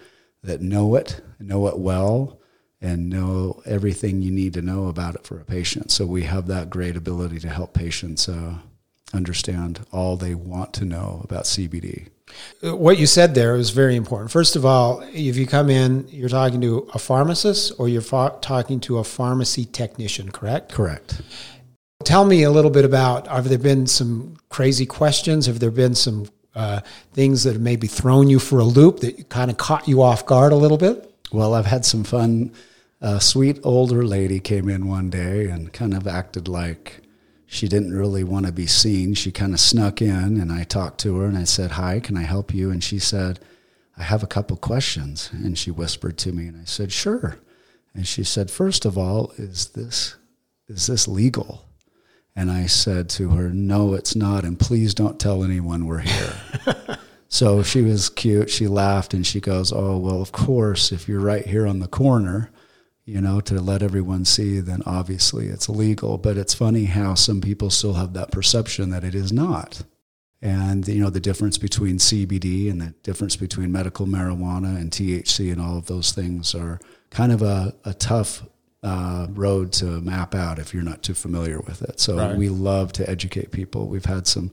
that 0.42 0.62
know 0.62 0.94
it, 0.94 1.20
know 1.38 1.66
it 1.66 1.78
well, 1.78 2.40
and 2.80 3.10
know 3.10 3.60
everything 3.66 4.22
you 4.22 4.30
need 4.30 4.54
to 4.54 4.62
know 4.62 4.86
about 4.86 5.14
it 5.14 5.24
for 5.24 5.38
a 5.38 5.44
patient. 5.44 5.90
So 5.90 6.06
we 6.06 6.22
have 6.22 6.46
that 6.46 6.70
great 6.70 6.96
ability 6.96 7.38
to 7.40 7.48
help 7.50 7.74
patients 7.74 8.28
uh, 8.28 8.54
understand 9.12 9.80
all 9.92 10.16
they 10.16 10.34
want 10.34 10.72
to 10.74 10.84
know 10.84 11.20
about 11.24 11.44
CBD. 11.44 12.08
What 12.62 12.98
you 12.98 13.06
said 13.06 13.34
there 13.34 13.56
is 13.56 13.70
very 13.70 13.96
important. 13.96 14.30
First 14.30 14.56
of 14.56 14.64
all, 14.64 15.02
if 15.12 15.36
you 15.36 15.46
come 15.46 15.70
in, 15.70 16.06
you're 16.08 16.28
talking 16.28 16.60
to 16.60 16.88
a 16.94 16.98
pharmacist 16.98 17.72
or 17.78 17.88
you're 17.88 18.02
fa- 18.02 18.36
talking 18.40 18.80
to 18.80 18.98
a 18.98 19.04
pharmacy 19.04 19.64
technician, 19.64 20.30
correct? 20.30 20.72
Correct. 20.72 21.22
Tell 22.04 22.24
me 22.24 22.42
a 22.42 22.50
little 22.50 22.70
bit 22.70 22.84
about 22.84 23.28
have 23.28 23.48
there 23.48 23.58
been 23.58 23.86
some 23.86 24.36
crazy 24.48 24.86
questions? 24.86 25.46
Have 25.46 25.60
there 25.60 25.70
been 25.70 25.94
some 25.94 26.28
uh, 26.54 26.80
things 27.12 27.44
that 27.44 27.52
have 27.54 27.62
maybe 27.62 27.86
thrown 27.86 28.28
you 28.28 28.38
for 28.38 28.58
a 28.58 28.64
loop 28.64 29.00
that 29.00 29.28
kind 29.28 29.50
of 29.50 29.56
caught 29.56 29.86
you 29.86 30.02
off 30.02 30.26
guard 30.26 30.52
a 30.52 30.56
little 30.56 30.78
bit? 30.78 31.12
Well, 31.32 31.54
I've 31.54 31.66
had 31.66 31.84
some 31.84 32.04
fun. 32.04 32.52
A 33.00 33.20
sweet 33.20 33.60
older 33.62 34.04
lady 34.04 34.40
came 34.40 34.68
in 34.68 34.86
one 34.86 35.08
day 35.08 35.46
and 35.46 35.72
kind 35.72 35.94
of 35.94 36.06
acted 36.06 36.48
like 36.48 37.00
she 37.52 37.66
didn't 37.66 37.92
really 37.92 38.22
want 38.22 38.46
to 38.46 38.52
be 38.52 38.68
seen. 38.68 39.12
She 39.14 39.32
kind 39.32 39.52
of 39.52 39.58
snuck 39.58 40.00
in, 40.00 40.40
and 40.40 40.52
I 40.52 40.62
talked 40.62 41.00
to 41.00 41.18
her 41.18 41.26
and 41.26 41.36
I 41.36 41.42
said, 41.42 41.72
Hi, 41.72 41.98
can 41.98 42.16
I 42.16 42.22
help 42.22 42.54
you? 42.54 42.70
And 42.70 42.82
she 42.82 43.00
said, 43.00 43.40
I 43.98 44.04
have 44.04 44.22
a 44.22 44.28
couple 44.28 44.56
questions. 44.56 45.30
And 45.32 45.58
she 45.58 45.72
whispered 45.72 46.16
to 46.18 46.30
me, 46.30 46.46
and 46.46 46.60
I 46.60 46.64
said, 46.64 46.92
Sure. 46.92 47.38
And 47.92 48.06
she 48.06 48.22
said, 48.22 48.52
First 48.52 48.84
of 48.84 48.96
all, 48.96 49.32
is 49.36 49.70
this, 49.70 50.14
is 50.68 50.86
this 50.86 51.08
legal? 51.08 51.64
And 52.36 52.52
I 52.52 52.66
said 52.66 53.08
to 53.10 53.30
her, 53.30 53.50
No, 53.50 53.94
it's 53.94 54.14
not. 54.14 54.44
And 54.44 54.56
please 54.56 54.94
don't 54.94 55.18
tell 55.18 55.42
anyone 55.42 55.86
we're 55.86 55.98
here. 55.98 56.34
so 57.28 57.64
she 57.64 57.82
was 57.82 58.08
cute. 58.08 58.48
She 58.48 58.68
laughed 58.68 59.12
and 59.12 59.26
she 59.26 59.40
goes, 59.40 59.72
Oh, 59.72 59.98
well, 59.98 60.22
of 60.22 60.30
course, 60.30 60.92
if 60.92 61.08
you're 61.08 61.18
right 61.18 61.44
here 61.44 61.66
on 61.66 61.80
the 61.80 61.88
corner, 61.88 62.52
you 63.10 63.20
know, 63.20 63.40
to 63.40 63.60
let 63.60 63.82
everyone 63.82 64.24
see, 64.24 64.60
then 64.60 64.82
obviously 64.86 65.46
it's 65.48 65.68
legal. 65.68 66.16
But 66.18 66.36
it's 66.36 66.54
funny 66.54 66.84
how 66.84 67.14
some 67.14 67.40
people 67.40 67.70
still 67.70 67.94
have 67.94 68.12
that 68.14 68.30
perception 68.30 68.90
that 68.90 69.04
it 69.04 69.14
is 69.14 69.32
not. 69.32 69.82
And, 70.42 70.86
you 70.88 71.00
know, 71.02 71.10
the 71.10 71.20
difference 71.20 71.58
between 71.58 71.96
CBD 71.98 72.70
and 72.70 72.80
the 72.80 72.94
difference 73.02 73.36
between 73.36 73.70
medical 73.72 74.06
marijuana 74.06 74.80
and 74.80 74.90
THC 74.90 75.52
and 75.52 75.60
all 75.60 75.76
of 75.76 75.86
those 75.86 76.12
things 76.12 76.54
are 76.54 76.78
kind 77.10 77.30
of 77.32 77.42
a, 77.42 77.74
a 77.84 77.92
tough 77.92 78.42
uh, 78.82 79.26
road 79.30 79.72
to 79.74 79.84
map 80.00 80.34
out 80.34 80.58
if 80.58 80.72
you're 80.72 80.82
not 80.82 81.02
too 81.02 81.12
familiar 81.12 81.60
with 81.60 81.82
it. 81.82 82.00
So 82.00 82.16
Right. 82.16 82.36
we 82.36 82.48
love 82.48 82.92
to 82.94 83.10
educate 83.10 83.50
people. 83.50 83.88
We've 83.88 84.06
had 84.06 84.26
some 84.26 84.50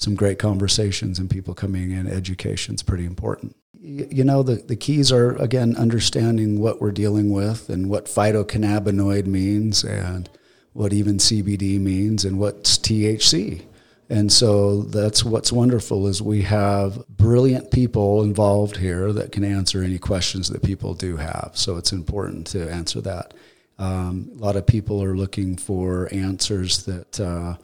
some 0.00 0.14
great 0.14 0.38
conversations 0.38 1.18
and 1.18 1.28
people 1.28 1.54
coming 1.54 1.90
in. 1.90 2.06
Education's 2.06 2.82
pretty 2.82 3.04
important. 3.04 3.54
You 3.82 4.24
know, 4.24 4.42
the, 4.42 4.56
the 4.56 4.76
keys 4.76 5.12
are 5.12 5.36
again 5.36 5.76
understanding 5.76 6.58
what 6.58 6.80
we're 6.80 6.90
dealing 6.90 7.30
with 7.30 7.68
and 7.68 7.88
what 7.88 8.06
phytocannabinoid 8.06 9.26
means 9.26 9.84
and 9.84 10.28
what 10.72 10.92
even 10.92 11.18
CBD 11.18 11.78
means 11.78 12.24
and 12.24 12.38
what's 12.38 12.78
THC. 12.78 13.62
And 14.08 14.32
so 14.32 14.82
that's 14.82 15.22
what's 15.22 15.52
wonderful 15.52 16.06
is 16.08 16.20
we 16.20 16.42
have 16.42 17.06
brilliant 17.08 17.70
people 17.70 18.22
involved 18.22 18.78
here 18.78 19.12
that 19.12 19.32
can 19.32 19.44
answer 19.44 19.82
any 19.82 19.98
questions 19.98 20.48
that 20.48 20.62
people 20.62 20.94
do 20.94 21.16
have. 21.16 21.52
So 21.54 21.76
it's 21.76 21.92
important 21.92 22.46
to 22.48 22.70
answer 22.70 23.00
that. 23.02 23.34
Um, 23.78 24.30
a 24.36 24.38
lot 24.38 24.56
of 24.56 24.66
people 24.66 25.02
are 25.02 25.16
looking 25.16 25.56
for 25.56 26.08
answers 26.12 26.84
that 26.84 27.20
uh, 27.20 27.56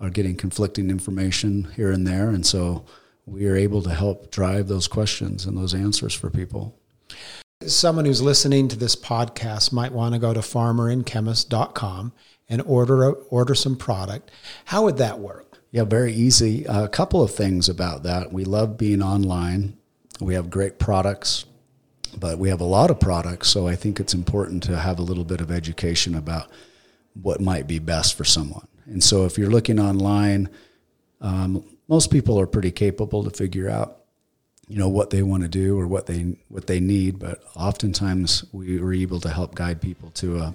are 0.00 0.10
getting 0.10 0.36
conflicting 0.36 0.90
information 0.90 1.68
here 1.76 1.90
and 1.90 2.06
there, 2.06 2.30
and 2.30 2.46
so 2.46 2.84
we 3.26 3.46
are 3.46 3.56
able 3.56 3.82
to 3.82 3.90
help 3.90 4.30
drive 4.30 4.68
those 4.68 4.88
questions 4.88 5.44
and 5.46 5.56
those 5.56 5.74
answers 5.74 6.14
for 6.14 6.30
people. 6.30 6.76
Someone 7.66 8.06
who's 8.06 8.22
listening 8.22 8.68
to 8.68 8.76
this 8.76 8.96
podcast 8.96 9.72
might 9.72 9.92
want 9.92 10.14
to 10.14 10.18
go 10.18 10.32
to 10.32 10.40
farmerandchemist.com 10.40 12.12
and 12.48 12.62
order 12.62 13.04
a, 13.04 13.10
order 13.12 13.54
some 13.54 13.76
product. 13.76 14.30
How 14.66 14.84
would 14.84 14.96
that 14.96 15.18
work? 15.18 15.58
Yeah, 15.70 15.84
very 15.84 16.12
easy. 16.12 16.64
a 16.64 16.88
couple 16.88 17.22
of 17.22 17.32
things 17.32 17.68
about 17.68 18.02
that. 18.02 18.32
We 18.32 18.44
love 18.44 18.76
being 18.76 19.02
online. 19.02 19.76
We 20.20 20.34
have 20.34 20.50
great 20.50 20.78
products, 20.78 21.44
but 22.18 22.38
we 22.38 22.48
have 22.48 22.60
a 22.60 22.64
lot 22.64 22.90
of 22.90 22.98
products, 22.98 23.48
so 23.48 23.68
I 23.68 23.76
think 23.76 24.00
it's 24.00 24.14
important 24.14 24.62
to 24.64 24.76
have 24.78 24.98
a 24.98 25.02
little 25.02 25.24
bit 25.24 25.40
of 25.40 25.50
education 25.50 26.14
about 26.14 26.50
what 27.14 27.40
might 27.40 27.66
be 27.66 27.78
best 27.78 28.14
for 28.14 28.24
someone. 28.24 28.66
And 28.90 29.02
so 29.02 29.24
if 29.24 29.38
you're 29.38 29.50
looking 29.50 29.78
online, 29.78 30.48
um, 31.20 31.64
most 31.88 32.10
people 32.10 32.38
are 32.40 32.46
pretty 32.46 32.70
capable 32.70 33.24
to 33.24 33.30
figure 33.30 33.68
out 33.68 34.00
you 34.68 34.78
know 34.78 34.88
what 34.88 35.10
they 35.10 35.22
want 35.22 35.42
to 35.42 35.48
do 35.48 35.78
or 35.78 35.86
what 35.88 36.06
they 36.06 36.36
what 36.48 36.68
they 36.68 36.78
need 36.78 37.18
but 37.18 37.42
oftentimes 37.56 38.44
we 38.52 38.80
are 38.80 38.92
able 38.92 39.18
to 39.18 39.28
help 39.28 39.56
guide 39.56 39.80
people 39.80 40.10
to 40.12 40.38
a, 40.38 40.54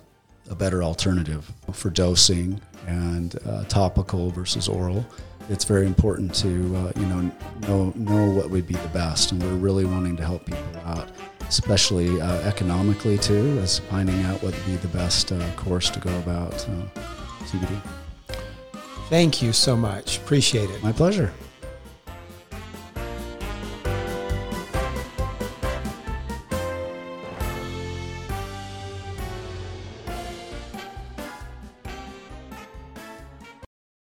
a 0.50 0.56
better 0.56 0.82
alternative 0.82 1.52
for 1.74 1.90
dosing 1.90 2.62
and 2.88 3.38
uh, 3.46 3.64
topical 3.66 4.30
versus 4.30 4.68
oral. 4.68 5.06
It's 5.50 5.66
very 5.66 5.86
important 5.86 6.34
to 6.36 6.50
uh, 6.78 6.92
you 6.96 7.06
know 7.08 7.32
know 7.68 7.94
know 7.96 8.30
what 8.32 8.50
would 8.50 8.66
be 8.66 8.76
the 8.76 8.88
best 8.90 9.34
and 9.34 9.44
we're 9.44 9.56
really 9.56 9.86
wanting 9.86 10.16
to 10.16 10.24
help 10.24 10.46
people 10.46 10.80
out 10.86 11.10
especially 11.42 12.20
uh, 12.22 12.40
economically 12.48 13.18
too 13.18 13.60
as 13.62 13.80
finding 13.80 14.24
out 14.24 14.42
what 14.42 14.56
would 14.56 14.66
be 14.66 14.76
the 14.78 14.88
best 14.88 15.32
uh, 15.32 15.52
course 15.56 15.90
to 15.90 16.00
go 16.00 16.18
about 16.20 16.54
uh, 16.70 17.02
CBD 17.44 18.05
Thank 19.10 19.42
you 19.42 19.54
so 19.54 19.76
much. 19.78 20.18
Appreciate 20.18 20.70
it. 20.70 20.82
my 20.84 20.92
pleasure 20.92 21.32